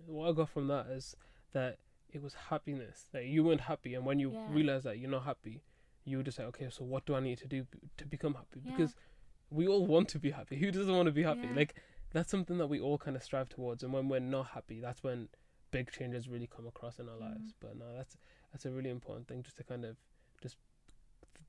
[0.07, 1.17] What I got from that is
[1.53, 1.79] that
[2.13, 3.09] it was happiness.
[3.13, 4.47] That you weren't happy, and when you Yeah.
[4.53, 5.63] realize that you're not happy,
[6.05, 7.67] you would just say, okay, so what do I need to do
[7.97, 8.61] to become happy?
[8.65, 8.73] Yeah.
[8.73, 8.95] Because
[9.51, 10.57] we all want to be happy.
[10.61, 11.49] Who doesn't want to be happy?
[11.49, 11.55] Yeah.
[11.57, 11.75] Like
[12.13, 13.83] that's something that we all kind of strive towards.
[13.83, 15.29] And when we're not happy, that's when
[15.71, 17.21] big changes really come across in our Mm.
[17.21, 17.55] lives.
[17.59, 18.17] But no, that's
[18.53, 19.97] that's a really important thing, just to kind of
[20.41, 20.57] just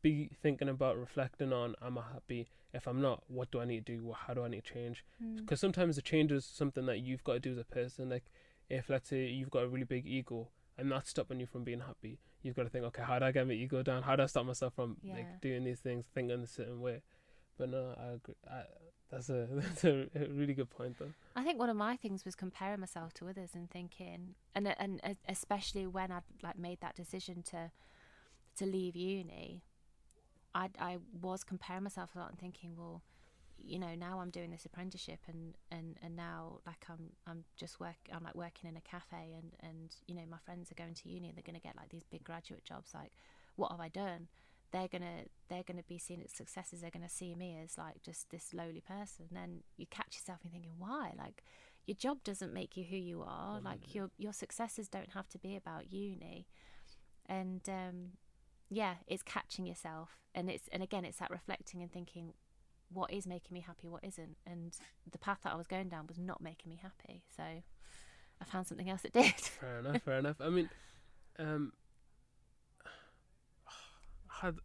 [0.02, 2.48] be thinking about, reflecting on, am I happy?
[2.74, 4.16] If I'm not, what do I need to do?
[4.16, 5.04] How do I need to change?
[5.24, 5.38] Mm.
[5.38, 8.10] because sometimes the change is something that you've got to do as a person.
[8.10, 8.26] Like
[8.70, 11.80] if let's say you've got a really big ego and that's stopping you from being
[11.80, 14.04] happy, you've got to think, okay, how do I get my ego down?
[14.04, 15.16] How do I stop myself from Yeah.
[15.16, 17.02] like doing these things, thinking a certain way?
[17.58, 18.36] But no, I agree.
[18.50, 18.64] I,
[19.10, 21.14] that's a that's a, really good point though.
[21.36, 25.02] I think one of my things was comparing myself to others and thinking, and and
[25.28, 27.72] especially when I'd like made that decision to
[28.58, 29.64] to leave uni,
[30.58, 33.04] I I was comparing myself a lot and thinking, well,
[33.64, 37.80] you know, now I'm doing this apprenticeship and and and now like I'm I'm just
[37.80, 40.96] work I'm like working in a cafe and and you know my friends are going
[40.96, 42.92] to uni and they're going to get like these big graduate jobs.
[42.94, 43.12] Like,
[43.56, 44.28] what have I done?
[44.72, 46.82] They're gonna they're gonna be seen as successes.
[46.82, 49.26] They're gonna see me as like just this lowly person.
[49.30, 51.14] And Then you catch yourself and thinking, why?
[51.18, 51.44] Like,
[51.86, 53.62] your job doesn't make you who you are.
[53.62, 56.48] Like your your successes don't have to be about uni.
[57.30, 58.12] And um,
[58.70, 62.34] yeah, it's catching yourself, and it's and again, it's that reflecting and thinking,
[62.92, 64.78] what is making me happy, what isn't, and
[65.12, 67.24] the path that I was going down was not making me happy.
[67.36, 69.36] So I found something else that did.
[69.40, 70.02] Fair enough.
[70.04, 70.38] Fair enough.
[70.40, 70.70] I mean,
[71.40, 71.74] um,
[74.42, 74.56] I had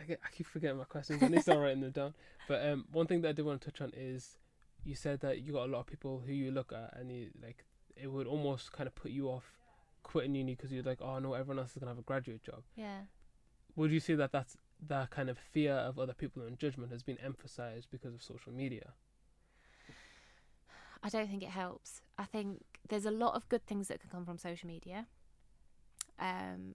[0.00, 1.22] I, get, I keep forgetting my questions.
[1.22, 2.14] I need to start writing them down.
[2.48, 4.38] But um, one thing that I did want to touch on is
[4.84, 7.28] you said that you got a lot of people who you look at and you
[7.42, 7.64] like
[7.96, 9.58] it would almost kind of put you off
[10.02, 12.62] quitting uni because you're like, oh no, everyone else is gonna have a graduate job.
[12.76, 13.00] yeah.
[13.80, 14.58] Would you say that that's
[14.88, 18.52] that kind of fear of other people and judgment has been emphasized because of social
[18.52, 18.92] media?
[21.02, 22.02] I don't think it helps.
[22.18, 25.06] I think there's a lot of good things that can come from social media.
[26.18, 26.74] Um,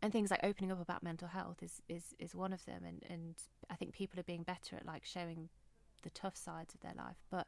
[0.00, 3.04] and things like opening up about mental health is, is, is one of them and,
[3.10, 3.34] and
[3.68, 5.50] I think people are being better at like showing
[6.04, 7.18] the tough sides of their life.
[7.30, 7.46] But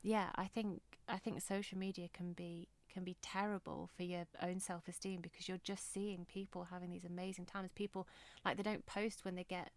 [0.00, 4.60] yeah, I think I think social media can be can be terrible for your own
[4.60, 7.70] self esteem because you're just seeing people having these amazing times.
[7.74, 8.06] People
[8.44, 9.70] like they don't post when they get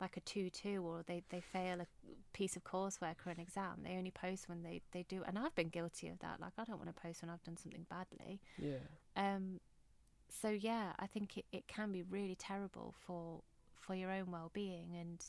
[0.00, 1.86] like a two two or they, they fail a
[2.32, 3.82] piece of coursework or an exam.
[3.84, 6.40] They only post when they, they do and I've been guilty of that.
[6.40, 8.40] Like I don't want to post when I've done something badly.
[8.58, 8.78] Yeah.
[9.16, 9.60] Um
[10.28, 13.42] so yeah, I think it, it can be really terrible for
[13.78, 15.24] for your own well being and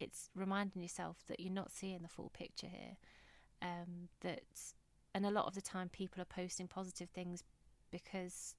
[0.00, 2.96] it's reminding yourself that you're not seeing the full picture here.
[3.62, 4.42] Um that
[5.16, 7.42] and a lot of the time people are posting positive things
[7.90, 8.54] because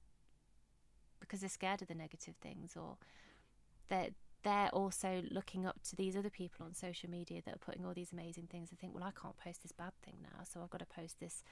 [1.20, 2.96] because they're scared of the negative things or
[3.88, 4.08] they're
[4.42, 7.92] they're also looking up to these other people on social media that are putting all
[7.92, 8.70] these amazing things.
[8.70, 11.18] They think, well, I can't post this bad thing now, so I've got to post
[11.20, 11.42] this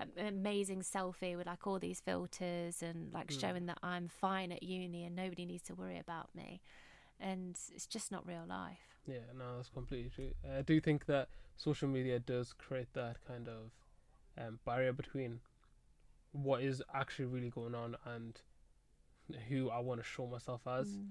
[0.00, 3.40] um, amazing selfie with like all these filters and like Mm.
[3.40, 6.60] showing that I'm fine at uni and nobody needs to worry about me.
[7.20, 8.98] And it's just not real life.
[9.06, 10.32] Yeah, no, that's completely true.
[10.58, 13.70] I do think that social media does create that kind of
[14.38, 15.40] um, barrier between
[16.32, 18.40] what is actually really going on and
[19.48, 20.88] who I want to show myself as.
[20.88, 21.10] Mm.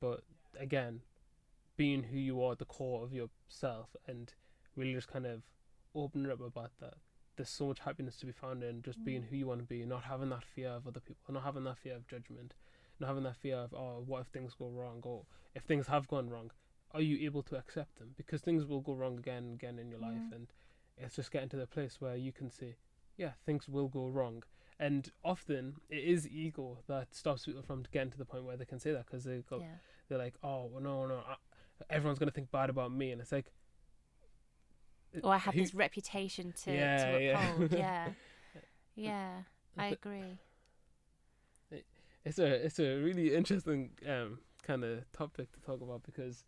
[0.00, 0.24] But
[0.58, 1.00] again,
[1.76, 4.32] being who you are at the core of yourself and
[4.76, 5.42] really just kind of
[5.94, 6.94] opening up about that.
[7.36, 9.28] There's so much happiness to be found in just being Mm.
[9.28, 11.78] who you want to be, not having that fear of other people, not having that
[11.78, 12.54] fear of judgment,
[12.98, 15.00] not having that fear of, oh, what if things go wrong?
[15.04, 16.50] Or if things have gone wrong,
[16.90, 18.14] are you able to accept them?
[18.16, 20.18] Because things will go wrong again and again in your life.
[20.30, 20.32] Mm.
[20.34, 20.46] And
[21.00, 22.76] it's just getting to the place where you can say,
[23.16, 24.42] yeah, things will go wrong.
[24.80, 28.64] and often it is ego that stops people from getting to the point where they
[28.64, 29.66] can say that because they go, yeah.
[30.08, 31.34] they're like, oh well, no, no, I,
[31.90, 33.50] everyone's gonna think bad about me, and it's like,
[35.22, 37.50] Or I have who- this reputation to, Yeah, to yeah.
[37.50, 37.72] uphold.
[37.84, 38.08] Yeah.
[38.94, 39.30] Yeah.
[39.76, 40.38] I agree.
[42.24, 46.44] it's a it's a really interesting um kind of topic to talk about because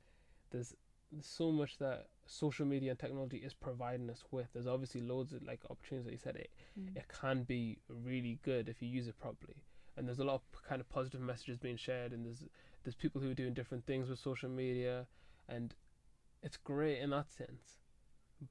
[0.51, 0.75] there's
[1.21, 4.49] so much that social media and technology is providing us with.
[4.53, 6.97] There's obviously loads of like opportunities that you said it Mm.
[6.97, 9.65] it can be really good if you use it properly.
[9.97, 12.45] And there's a lot of kind of positive messages being shared, and there's
[12.85, 15.07] there's people who are doing different things with social media,
[15.49, 15.75] and
[16.43, 17.81] it's great in that sense.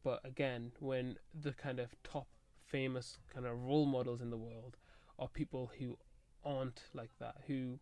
[0.04, 2.28] But again, when the kind of top
[2.66, 4.78] famous kind of role models in the world
[5.18, 5.98] are people who
[6.46, 7.80] aren't like that, who,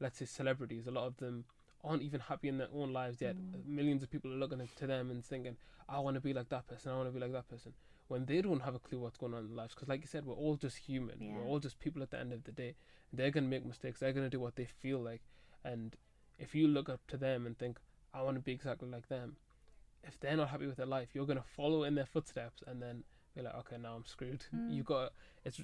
[0.00, 1.44] let's say, celebrities, a lot of them
[1.84, 3.36] aren't even happy in their own lives yet.
[3.36, 3.66] Mm.
[3.66, 5.56] Millions of people are looking to them and thinking,
[5.88, 7.72] I want to be like that person, I want to be like that person
[8.08, 9.74] when they don't have a clue what's going on in their lives.
[9.74, 11.16] Because, like you said, we're all just human.
[11.20, 11.34] Yeah.
[11.36, 12.74] We're all just people at the end of the day.
[13.12, 14.00] They're going to make mistakes.
[14.00, 15.22] They're going to do what they feel like.
[15.64, 15.96] And
[16.38, 17.78] if you look up to them and think,
[18.14, 19.36] I want to be exactly like them,
[20.04, 22.80] if they're not happy with their life, you're going to follow in their footsteps and
[22.80, 23.02] then
[23.34, 24.44] be like, okay, now I'm screwed.
[24.54, 24.74] Mm.
[24.74, 25.12] You got
[25.44, 25.60] it's.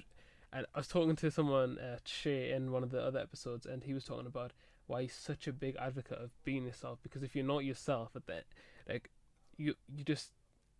[0.51, 3.83] And I was talking to someone, uh, Shay, in one of the other episodes, and
[3.83, 4.51] he was talking about
[4.93, 6.99] why he's such a big advocate of being yourself.
[7.03, 8.43] Because if you're not yourself, at that,
[8.87, 9.09] like,
[9.57, 10.31] you you just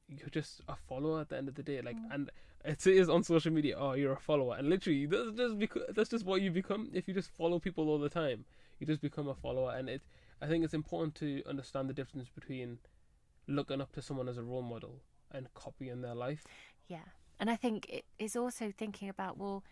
[0.08, 1.82] you're just a follower at the end of the day.
[1.82, 2.14] Like, Mm.
[2.14, 2.32] and
[2.66, 3.76] it is on social media.
[3.78, 6.90] Oh, you're a follower, and literally that's just because that's just what you become.
[6.94, 8.46] If you just follow people all the time,
[8.80, 9.74] you just become a follower.
[9.76, 10.02] And it,
[10.42, 12.80] I think it's important to understand the difference between
[13.48, 15.02] looking up to someone as a role model
[15.32, 16.46] and copying their life.
[16.88, 17.08] Yeah.
[17.40, 19.64] And I think it is also thinking about, well,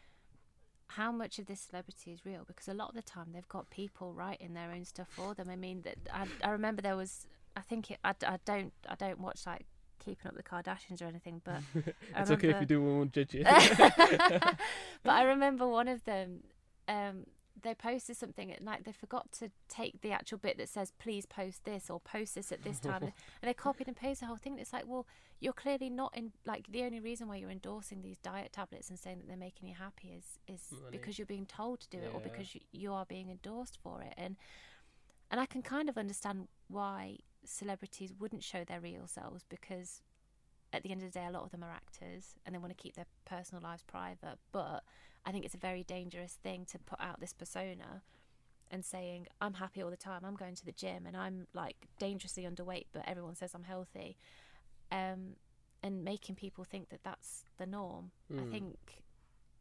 [0.95, 2.43] how much of this celebrity is real?
[2.45, 5.49] Because a lot of the time they've got people writing their own stuff for them.
[5.49, 8.95] I mean, that I, I remember there was, I think it, I, I don't, I
[8.95, 9.65] don't watch like
[10.03, 11.61] Keeping Up the Kardashians or anything, but
[12.15, 13.43] it's okay if you do, we won't judge you.
[13.43, 14.57] but
[15.05, 16.43] I remember one of them.
[16.87, 17.25] Um,
[17.64, 18.84] they posted something at night.
[18.86, 22.51] They forgot to take the actual bit that says "Please post this" or "Post this
[22.51, 24.57] at this time," and they copied and pasted the whole thing.
[24.59, 25.05] It's like, well,
[25.39, 26.32] you're clearly not in.
[26.45, 29.70] Like the only reason why you're endorsing these diet tablets and saying that they're making
[29.70, 30.97] you happy is is Money.
[30.97, 34.01] because you're being told to do it or because you, you are being endorsed for
[34.01, 34.14] it.
[34.18, 34.36] And
[35.30, 40.01] and I can kind of understand why celebrities wouldn't show their real selves because
[40.74, 42.76] at the end of the day, a lot of them are actors and they want
[42.76, 44.38] to keep their personal lives private.
[44.51, 44.84] But
[45.26, 48.01] I think it's a very dangerous thing to put out this persona
[48.69, 51.76] and saying, I'm happy all the time, I'm going to the gym and I'm like
[51.99, 54.17] dangerously underweight, but everyone says I'm healthy.
[54.91, 55.36] Um,
[55.84, 58.11] and making people think that that's the norm.
[58.32, 58.51] I Mm.
[58.51, 59.03] think,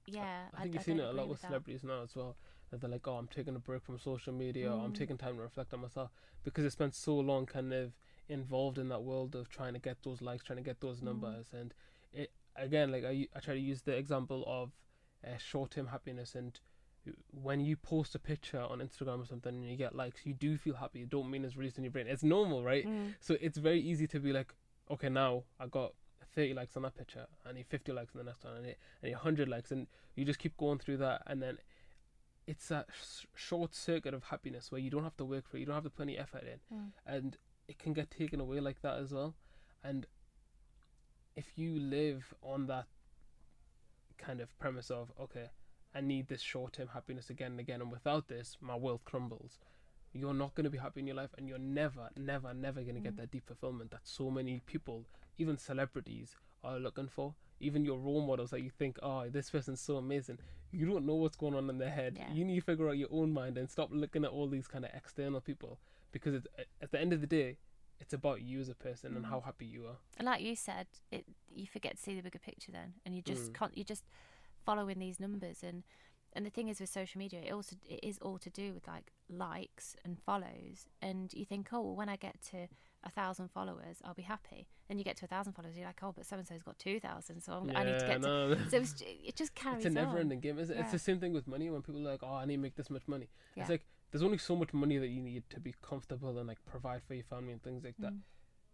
[0.06, 0.46] yeah.
[0.56, 1.48] I think you've seen don't it a lot with that.
[1.48, 2.36] celebrities now as well.
[2.70, 4.96] That they're like, oh, I'm taking a break from social media, or I'm Mm.
[4.96, 6.10] taking time to reflect on myself
[6.44, 7.92] because they spent so long kind of
[8.28, 11.04] involved in that world of trying to get those likes, trying to get those Mm.
[11.04, 11.74] numbers, and
[12.12, 14.72] it again, like I, I try to use the example of
[15.26, 16.58] uh, short-term happiness, and
[17.30, 20.56] when you post a picture on Instagram or something and you get likes, you do
[20.58, 21.04] feel happy.
[21.06, 22.06] Dopamine is released in your brain.
[22.06, 22.86] It's normal, right?
[22.86, 23.14] Mm.
[23.20, 24.52] So it's very easy to be like,
[24.90, 25.94] okay, now I got
[26.34, 28.76] 30 likes on that picture, I need 50 likes on the next one, and need,
[29.02, 31.58] need 100 likes, and you just keep going through that, and then
[32.46, 35.60] it's that sh- short circuit of happiness where you don't have to work for it,
[35.60, 36.92] you don't have to put any effort in, Mm.
[37.06, 39.34] and it can get taken away like that as well.
[39.82, 40.06] And
[41.34, 42.86] if you live on that
[44.20, 45.50] kind of premise of, okay,
[45.94, 49.58] I need this short term happiness again and again, and without this, my world crumbles.
[50.12, 52.96] You're not going to be happy in your life, and you're never, never, never going
[52.96, 53.18] to get Mm.
[53.18, 55.04] that deep fulfillment that so many people,
[55.38, 57.34] even celebrities, are looking for.
[57.60, 60.38] Even your role models that you think, oh, this person's so amazing.
[60.72, 62.16] You don't know what's going on in their head.
[62.18, 62.32] Yeah.
[62.32, 64.84] You need to figure out your own mind and stop looking at all these kind
[64.84, 65.78] of external people
[66.12, 66.46] because
[66.82, 67.56] at the end of the day,
[68.00, 69.30] it's about you as a person and Mm.
[69.30, 69.96] how happy you are.
[70.16, 73.22] And like you said, it you forget to see the bigger picture then, and you
[73.22, 73.54] just Mm.
[73.54, 73.76] can't.
[73.76, 74.04] You just
[74.64, 75.84] following these numbers, and
[76.32, 78.86] and the thing is with social media, it also it is all to do with
[78.86, 82.68] like likes and follows, and you think, oh, well, when I get to
[83.02, 84.68] a thousand followers, I'll be happy.
[84.88, 86.78] Then you get to a thousand followers, you're like, oh, but so and so's got
[86.78, 88.28] two thousand, so I'm, I need to get to.
[88.28, 90.58] no, So it's, it just carries it's a never-ending game.
[90.58, 90.90] It's, it's Yeah.
[90.90, 91.70] the same thing with money.
[91.70, 93.62] When people are like, "Oh, I need to make this much money," Yeah.
[93.62, 96.58] it's like there's only so much money that you need to be comfortable and like
[96.66, 98.12] provide for your family and things like that.
[98.12, 98.20] Mm.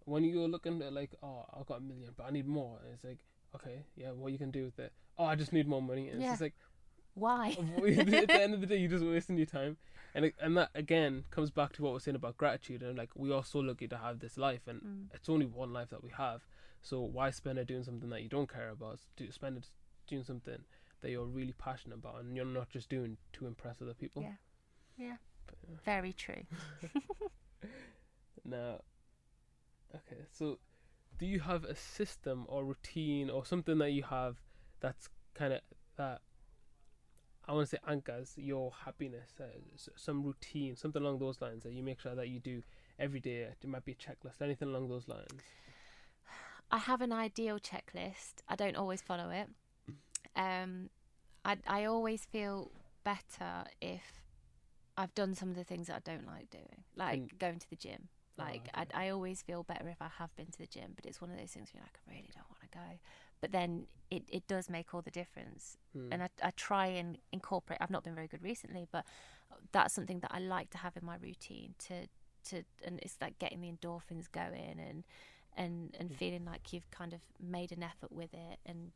[0.04, 2.94] When you're looking at like, "Oh, I've got a million, but I need more," and
[2.94, 3.18] it's like,
[3.54, 4.92] okay, yeah, what you can do with it?
[5.18, 6.08] Oh, I just need more money.
[6.08, 6.26] And Yeah.
[6.28, 6.54] it's just like
[7.14, 7.48] Why?
[7.58, 9.76] at the end of the day, you're just wasting your time,
[10.14, 12.82] and it, and that again comes back to what we're saying about gratitude.
[12.82, 15.14] And like, we are so lucky to have this life, and Mm.
[15.14, 16.46] it's only one life that we have.
[16.82, 19.00] So why spend it doing something that you don't care about?
[19.16, 19.70] Do spend it
[20.06, 20.58] doing something
[21.00, 24.22] that you're really passionate about, and you're not just doing to impress other people.
[24.22, 24.34] Yeah.
[24.96, 25.16] Yeah.
[25.46, 25.76] But, yeah.
[25.84, 26.42] Very true.
[28.48, 28.82] Now,
[29.92, 30.58] okay, so
[31.18, 34.36] do you have a system or routine or something that you have
[34.80, 35.60] that's kind of
[35.96, 36.20] that
[37.48, 39.44] I want to say anchors your happiness, uh,
[39.96, 42.62] some routine, something along those lines that you make sure that you do
[42.98, 43.48] every day.
[43.60, 45.30] It might be a checklist, anything along those lines.
[46.70, 48.42] I have an ideal checklist.
[48.48, 49.48] I don't always follow it.
[50.34, 50.90] Um,
[51.44, 52.70] I I always feel
[53.04, 54.02] better if
[54.96, 57.68] I've done some of the things that I don't like doing, like And- going to
[57.70, 58.08] the gym.
[58.38, 58.86] Oh, Like okay.
[58.94, 61.30] I I always feel better if I have been to the gym, but it's one
[61.30, 62.98] of those things where you're like I really don't want to go,
[63.40, 65.78] but then it it does make all the difference.
[65.92, 66.12] Hmm.
[66.12, 67.78] And I I try and incorporate.
[67.80, 69.06] I've not been very good recently, but
[69.72, 72.08] that's something that I like to have in my routine to
[72.50, 75.04] to and it's like getting the endorphins going and
[75.56, 76.16] and and Mm.
[76.16, 78.92] feeling like you've kind of made an effort with it and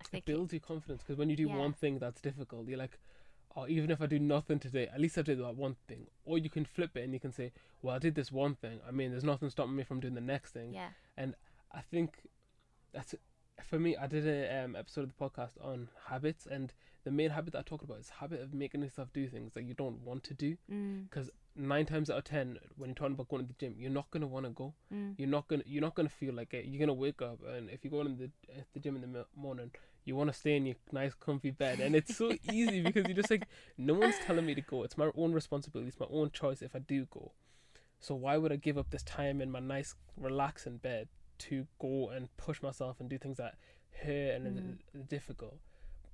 [0.00, 1.56] I it think it- builds your confidence because when you do Yeah.
[1.56, 2.98] one thing that's difficult, you're like,
[3.56, 6.06] oh, even if I do nothing today, at least I did that one thing.
[6.24, 8.80] Or you can flip it and you can say, well, I did this one thing.
[8.86, 10.72] I mean, there's nothing stopping me from doing the next thing.
[10.72, 11.34] yeah And
[11.72, 12.28] I think
[12.92, 13.14] that's
[13.68, 13.96] for me.
[13.96, 16.72] I did a um, episode of the podcast on habits, and
[17.04, 19.64] the main habit that I talked about is habit of making yourself do things that
[19.64, 20.56] you don't want to do.
[20.70, 23.74] mm, Because nine times out of ten, when you're talking about going to the gym,
[23.78, 24.74] you're not gonna want to go.
[24.92, 26.64] mm, You're not gonna you're not gonna feel like it.
[26.66, 28.30] You're gonna wake up, and if you go in the
[28.72, 29.70] the gym in the morning,
[30.04, 33.16] you want to stay in your nice comfy bed, and it's so easy because you're
[33.16, 33.46] just like,
[33.76, 34.84] no one's telling me to go.
[34.84, 35.88] It's my own responsibility.
[35.88, 37.32] It's my own choice if I do go.
[38.00, 42.08] So why would I give up this time in my nice relaxing bed to go
[42.10, 43.56] and push myself and do things that
[44.04, 44.78] hurt and Mm.
[45.00, 45.58] are difficult?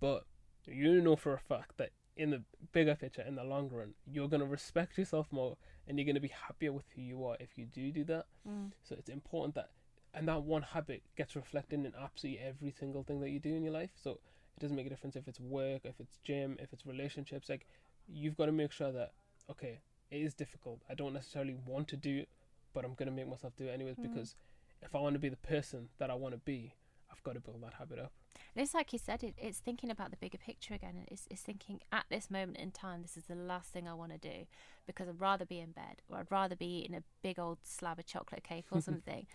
[0.00, 0.24] But
[0.66, 2.42] you know for a fact that in the
[2.72, 5.56] bigger picture, in the long run, you're gonna respect yourself more,
[5.86, 8.26] and you're gonna be happier with who you are if you do do that.
[8.48, 9.70] mm, So it's important that,
[10.12, 13.62] and that one habit gets reflected in absolutely every single thing that you do in
[13.64, 13.90] your life.
[13.96, 14.12] So
[14.56, 17.48] it doesn't make a difference if it's work, if it's gym, if it's relationships.
[17.48, 17.66] Like
[18.06, 19.12] you've got to make sure that
[19.50, 20.80] okay, it is difficult.
[20.88, 22.28] I don't necessarily want to do it,
[22.72, 24.02] but I'm gonna make myself do it anyways Mm.
[24.02, 24.36] because
[24.82, 26.74] if I want to be the person that I want to be,
[27.10, 28.12] I've got to build that habit up.
[28.54, 30.94] And it's like you said, it, it's thinking about the bigger picture again.
[30.96, 33.94] and It's, it's thinking at this moment in time, this is the last thing I
[33.94, 34.46] want to do
[34.86, 37.98] because I'd rather be in bed or I'd rather be eating a big old slab
[37.98, 39.26] of chocolate cake or something.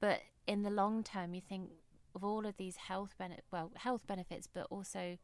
[0.00, 1.70] but in the long term, you think
[2.14, 5.18] of all of these health benefits, well, health benefits, but also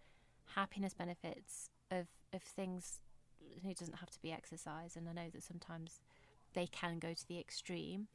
[0.54, 3.00] happiness benefits of, of things.
[3.40, 6.00] It doesn't have to be exercise, and I know that sometimes
[6.54, 8.08] they can go to the extreme.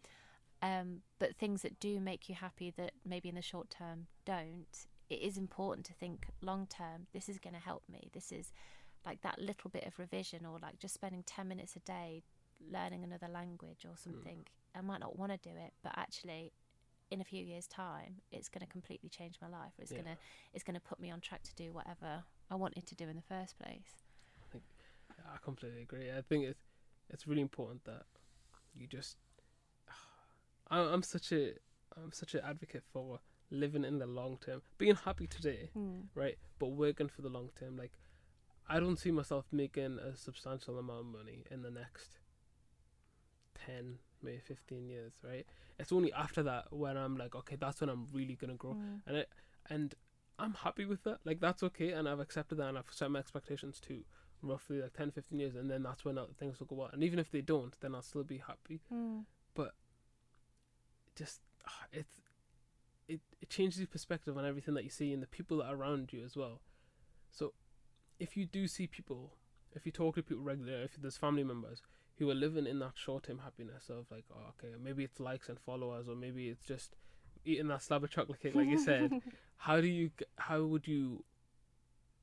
[0.62, 4.88] Um, but things that do make you happy that maybe in the short term don't,
[5.10, 8.10] it is important to think long term, this is going to help me.
[8.14, 8.52] This is
[9.06, 12.24] like that little bit of revision or like just spending 10 minutes a day
[12.72, 14.04] learning another language or mm.
[14.04, 14.46] something.
[14.76, 16.52] I might not want to do it, but actually
[17.12, 19.74] in a few years time it's going to completely change my life.
[19.78, 20.02] It's Yeah.
[20.02, 20.22] going to
[20.54, 23.16] it's going to put me on track to do whatever I wanted to do in
[23.16, 24.04] the first place.
[24.54, 26.12] I completely agree.
[26.12, 26.64] I think it's
[27.10, 28.06] it's really important that
[28.74, 29.18] you just.
[30.70, 31.54] I, I'm such a
[31.96, 33.20] I'm such an advocate for
[33.52, 35.70] living in the long term, being happy today,
[36.16, 36.38] right?
[36.60, 37.78] But working for the long term.
[37.78, 37.92] Like,
[38.68, 42.20] I don't see myself making a substantial amount of money in the next
[43.54, 45.46] ten, maybe fifteen years, right?
[45.80, 49.02] It's only after that when I'm like, okay, that's when I'm really gonna grow, Mm.
[49.08, 49.30] and it
[49.70, 49.96] and
[50.40, 51.20] I'm happy with that.
[51.26, 54.04] Like that's okay, and I've accepted that, and I've set my expectations to
[54.42, 56.90] roughly like 10, 15 years, and then that's when uh, things will go well.
[56.92, 58.82] And even if they don't, then I'll still be happy.
[58.94, 59.26] Mm.
[61.16, 62.18] Just ah, it's
[63.08, 65.76] it it changes your perspective on everything that you see and the people that are
[65.76, 66.62] around you as well.
[67.32, 67.54] So
[68.20, 69.34] if you do see people,
[69.74, 71.82] if you talk to people regularly, if there's family members
[72.18, 75.50] who are living in that short term happiness of like, oh, okay, maybe it's likes
[75.50, 76.96] and followers, or maybe it's just
[77.44, 79.12] eating that slab of chocolate cake, like you said.
[79.58, 81.24] how do you how would you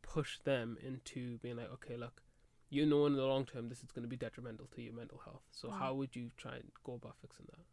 [0.03, 2.23] push them into being like okay look
[2.69, 5.19] you know in the long term this is going to be detrimental to your mental
[5.25, 5.79] health so Mm.
[5.79, 7.65] how would you try and go about fixing that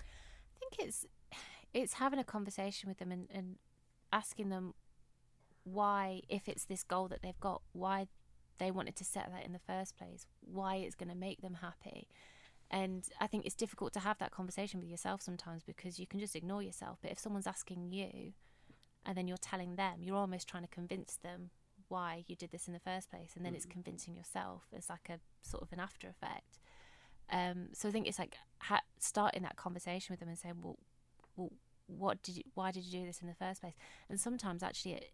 [0.00, 1.06] I think it's
[1.74, 3.56] it's having a conversation with them and, and
[4.12, 4.74] asking them
[5.64, 8.06] why, if it's this goal that they've got, why
[8.58, 11.58] they wanted to set that in the first place, why it's going to make them
[11.60, 12.08] happy.
[12.70, 16.20] And I think it's difficult to have that conversation with yourself sometimes because you can
[16.20, 16.98] just ignore yourself.
[17.00, 18.32] But if someone's asking you
[19.06, 21.50] and then you're telling them, you're almost trying to convince them
[21.88, 23.32] why you did this in the first place.
[23.36, 23.70] And then it's Mm.
[23.70, 26.58] convincing yourself as like a sort of an after effect.
[27.30, 30.78] Um, so I think it's like ha- starting that conversation with them and saying, well,
[31.38, 31.52] well,
[31.86, 32.42] what did you?
[32.54, 33.74] Why did you do this in the first place?
[34.10, 35.12] And sometimes actually it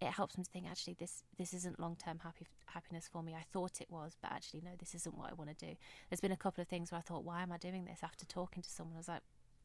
[0.00, 3.34] it helps them to think actually this this isn't long term happy happiness for me.
[3.34, 5.74] I thought it was, but actually no, this isn't what I want to do.
[6.10, 8.00] There's been a couple of things where I thought, why am I doing this?
[8.02, 9.22] After talking to someone, I was like,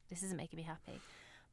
[0.09, 1.01] this isn't making me happy.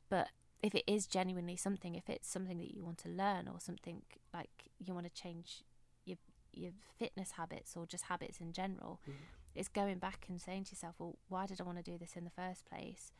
[0.08, 0.28] But
[0.62, 4.02] if it is genuinely something, if it's something that you want to learn or something
[4.32, 5.62] like you want to change
[6.04, 6.16] your
[6.52, 9.14] your fitness habits or just habits in general, Mhm.
[9.54, 12.16] it's going back and saying to yourself, well, why did I want to do this
[12.16, 13.12] in the first place?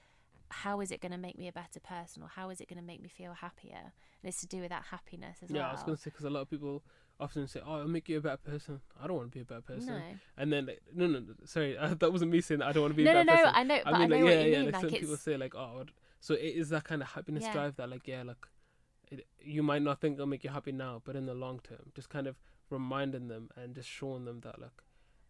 [0.62, 2.78] How is it going to make me a better person or how is it going
[2.80, 3.76] to make me feel happier
[4.22, 6.10] and it's to do with that happiness as yeah, well Yeah, I was gonna say
[6.10, 6.82] because a lot of people
[7.20, 9.44] often say, "Oh, it'll make you a better person." I don't want to be a
[9.44, 9.94] better person.
[9.94, 10.02] no
[10.36, 12.82] And then, like, no, no, no, sorry, uh, that wasn't me saying that I don't
[12.82, 13.52] want to be no a no bad no person.
[13.54, 14.56] i know i, mean, know like, yeah, yeah.
[14.56, 15.84] mean Like, like some people say, like, "Oh,"
[16.20, 17.52] so it is that kind of happiness Yeah.
[17.52, 18.46] drive that, like, yeah, like,
[19.10, 21.92] it, you might not think it'll make you happy now, but in the long term,
[21.94, 22.36] just kind of
[22.70, 24.82] reminding them and just showing them that, like,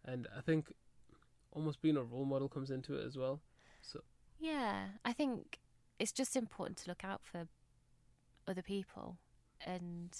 [0.05, 0.73] and I think
[1.51, 3.41] almost being a role model comes into it as well.
[3.81, 4.01] So
[4.39, 5.59] Yeah, I think
[5.99, 7.47] it's just important to look out for
[8.47, 9.17] other people
[9.65, 10.15] and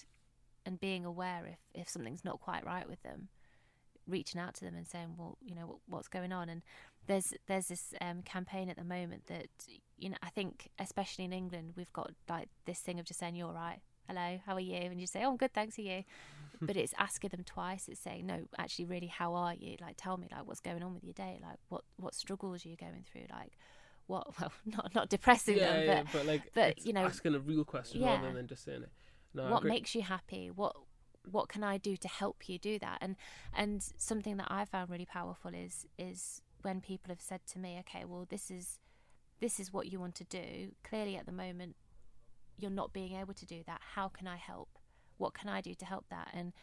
[0.66, 3.28] and being aware if if something's not quite right with them,
[4.08, 6.50] reaching out to them and saying, well, you know, what, what's going on?
[6.50, 6.62] And
[7.08, 9.48] there's there's this um, campaign at the moment that
[9.98, 13.36] you know I think especially in England we've got like this thing of just saying
[13.36, 13.80] you're right.
[14.08, 14.76] Hello, how are you?
[14.76, 15.80] And you say, "Oh, I'm good, thanks.
[15.80, 16.04] Are you?"
[16.62, 17.88] but it's asking them twice.
[17.88, 19.76] It's saying, "No, actually, really, how are you?
[19.82, 21.40] Like, tell me, like, what's going on with your day?
[21.42, 23.26] Like, what what struggles are you going through?
[23.32, 23.54] Like,
[24.08, 27.36] what well not not depressing yeah, them yeah, but but like, but, you know, asking
[27.36, 28.16] a real question yeah.
[28.16, 28.92] rather than just saying it.
[29.34, 30.50] No, what makes you happy?
[30.54, 30.76] What
[31.32, 33.00] what can i do to help you do that?
[33.02, 33.16] And
[33.54, 37.78] and something that i found really powerful is is when people have said to me
[37.80, 38.80] okay well this is
[39.40, 41.76] this is what you want to do clearly at the moment
[42.58, 43.82] you're not being able to do that.
[43.96, 44.70] How can i help?
[45.18, 46.30] What can i do to help that?
[46.34, 46.54] And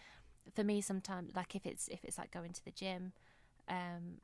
[0.54, 3.12] for me sometimes like if it's if it's like going to the gym
[3.68, 4.18] um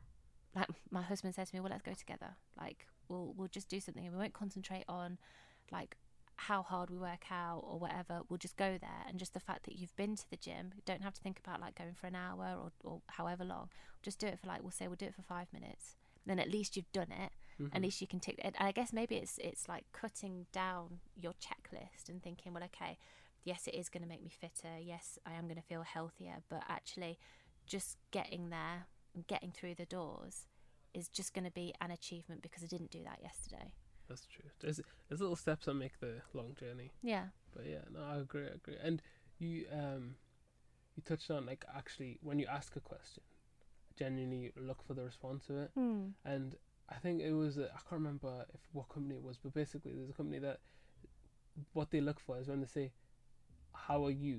[0.57, 2.37] like my husband says to me well let's go together.
[2.59, 5.19] Like we'll we'll just do something and we won't concentrate on
[5.71, 5.97] like
[6.37, 8.21] how hard we work out or whatever.
[8.29, 9.05] We'll just go there.
[9.09, 11.41] And just the fact that you've been to the gym you don't have to think
[11.45, 13.71] about like going for an hour or, or however long.
[14.03, 15.97] Just do it for like we'll say we'll do it for five minutes.
[16.25, 17.33] Then at least you've done it.
[17.61, 17.75] Mm-hmm.
[17.75, 21.33] at least you can tick and i guess maybe it's it's like cutting down your
[21.33, 22.99] checklist and thinking well okay
[23.43, 24.79] yes it is going to make me fitter.
[24.81, 26.37] Yes i am going to feel healthier.
[26.49, 27.19] But actually
[27.67, 30.47] just getting there and getting through the doors
[30.99, 33.73] is just going to be an achievement because i didn't do that yesterday
[34.09, 34.51] That's true.
[34.61, 36.91] There's there's little steps that make the long journey.
[37.03, 38.77] yeah But yeah, no, I agree, I agree.
[38.89, 39.03] And
[39.39, 40.05] you um
[40.97, 43.23] you touched on like actually when you ask a question,
[43.99, 45.71] genuinely look for the response to it.
[45.75, 46.05] Hmm.
[46.25, 46.57] And
[46.89, 50.11] I think it was I can't remember if what company it was, but basically there's
[50.11, 50.59] a company that
[51.73, 52.93] what they look for is when they say,
[53.75, 54.39] "How are you?"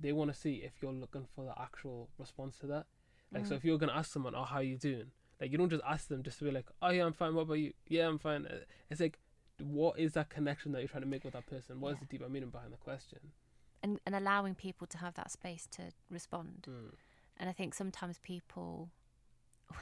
[0.00, 2.86] They want to see if you're looking for the actual response to that.
[3.32, 3.56] Like, so Mm.
[3.58, 5.10] if you're gonna ask someone, "Oh, how are you doing?"
[5.40, 7.34] Like, you don't just ask them just to be like, "Oh yeah, I'm fine.
[7.34, 8.46] What about you?" Yeah, I'm fine.
[8.46, 8.58] Uh,
[8.90, 9.18] It's like,
[9.62, 11.80] what is that connection that you're trying to make with that person?
[11.80, 12.00] What is Yeah.
[12.00, 13.32] the deeper meaning behind the question?
[13.82, 16.94] and and allowing people to have that space to respond Mm.
[17.36, 18.90] and i think sometimes people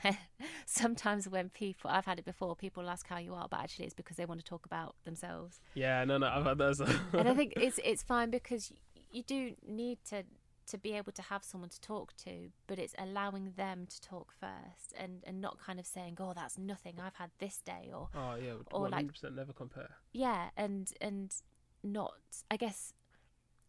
[0.02, 0.18] when,
[0.66, 3.94] sometimes when people i've had it before people ask how you are but actually it's
[3.94, 6.80] because they want to talk about themselves Yeah, no, no, I've had those.
[6.80, 8.72] And i think it's it's fine because
[9.12, 10.24] you do need to
[10.66, 14.32] to be able to have someone to talk to but it's allowing them to talk
[14.38, 18.08] first and and not kind of saying oh that's nothing i've had this day or
[18.14, 19.90] oh yeah, or like- never compare.
[20.12, 21.36] yeah and and
[21.82, 22.14] not
[22.50, 22.92] i guess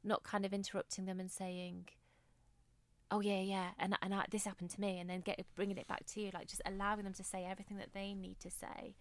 [0.03, 1.85] not kind of interrupting them and saying
[3.11, 5.87] oh yeah yeah and and I, this happened to me and then get bringing it
[5.87, 8.95] back to you like just allowing them to say everything that they need to say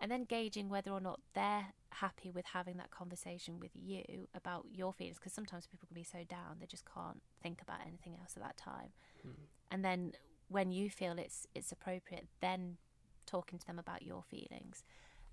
[0.00, 4.64] and then gauging whether or not they're happy with having that conversation with you about
[4.72, 8.16] your feelings because sometimes people can be so down they just can't think about anything
[8.20, 8.90] else at that time
[9.22, 9.30] Hmm.
[9.70, 10.12] and then
[10.48, 12.78] when you feel it's it's appropriate then
[13.26, 14.82] talking to them about your feelings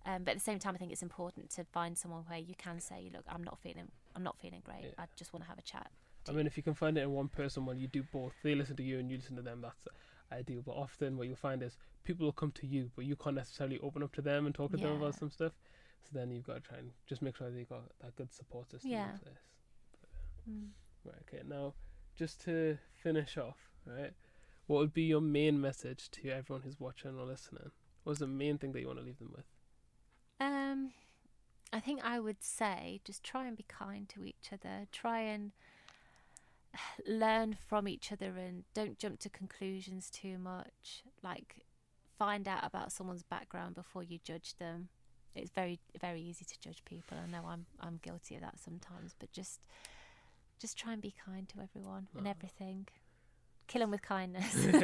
[0.06, 2.56] um, but at the same time, I think it's important to find someone where you
[2.58, 4.86] can say, "Look, I'm not feeling, I'm not feeling great.
[4.86, 5.04] Yeah.
[5.04, 5.92] I just want to have a chat."
[6.30, 8.56] I mean, if you can find it in one person when you do both, they
[8.56, 9.86] listen to you and you listen to them, that's
[10.32, 10.62] ideal.
[10.66, 13.80] But often what you'll find is people will come to you, but you can't necessarily
[13.80, 15.54] open up to them and talk to them about some stuff.
[16.04, 18.32] So then you've got to try and just make sure that you've got that good
[18.32, 19.12] support system Yeah.
[19.14, 19.36] in place.
[20.50, 20.68] Mm.
[21.04, 21.44] Right, okay.
[21.48, 21.74] Now,
[22.16, 24.14] just to finish off, right,
[24.68, 27.72] what would be your main message to everyone who's watching or listening?
[28.04, 29.46] What's the main thing that you want to leave them with?
[30.40, 30.92] Um,
[31.74, 34.88] I think I would say just try and be kind to each other.
[34.92, 35.52] Try and
[37.08, 41.04] learn from each other and don't jump to conclusions too much.
[41.24, 41.66] Like,
[42.18, 44.90] find out about someone's background before you judge them.
[45.36, 47.18] It's very very easy to judge people.
[47.24, 49.62] I know I'm I'm guilty of that sometimes, but just
[50.60, 52.88] just try and be kind to everyone and everything.
[53.68, 54.56] Kill them with kindness.
[54.66, 54.80] no,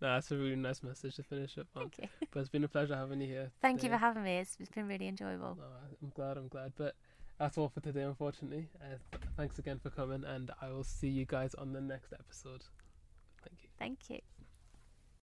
[0.00, 1.82] that's a really nice message to finish up on.
[1.82, 2.26] Thank you.
[2.32, 3.50] But it's been a pleasure having you here.
[3.60, 4.38] Thank you for having me.
[4.38, 5.58] It's, it's been really enjoyable.
[5.58, 5.64] No,
[6.02, 6.72] I'm glad, I'm glad.
[6.76, 6.94] But
[7.40, 8.68] that's all for today, unfortunately.
[8.80, 12.12] Uh, th- thanks again for coming, and I will see you guys on the next
[12.12, 12.64] episode.
[13.42, 13.70] Thank you.
[13.78, 14.20] Thank you.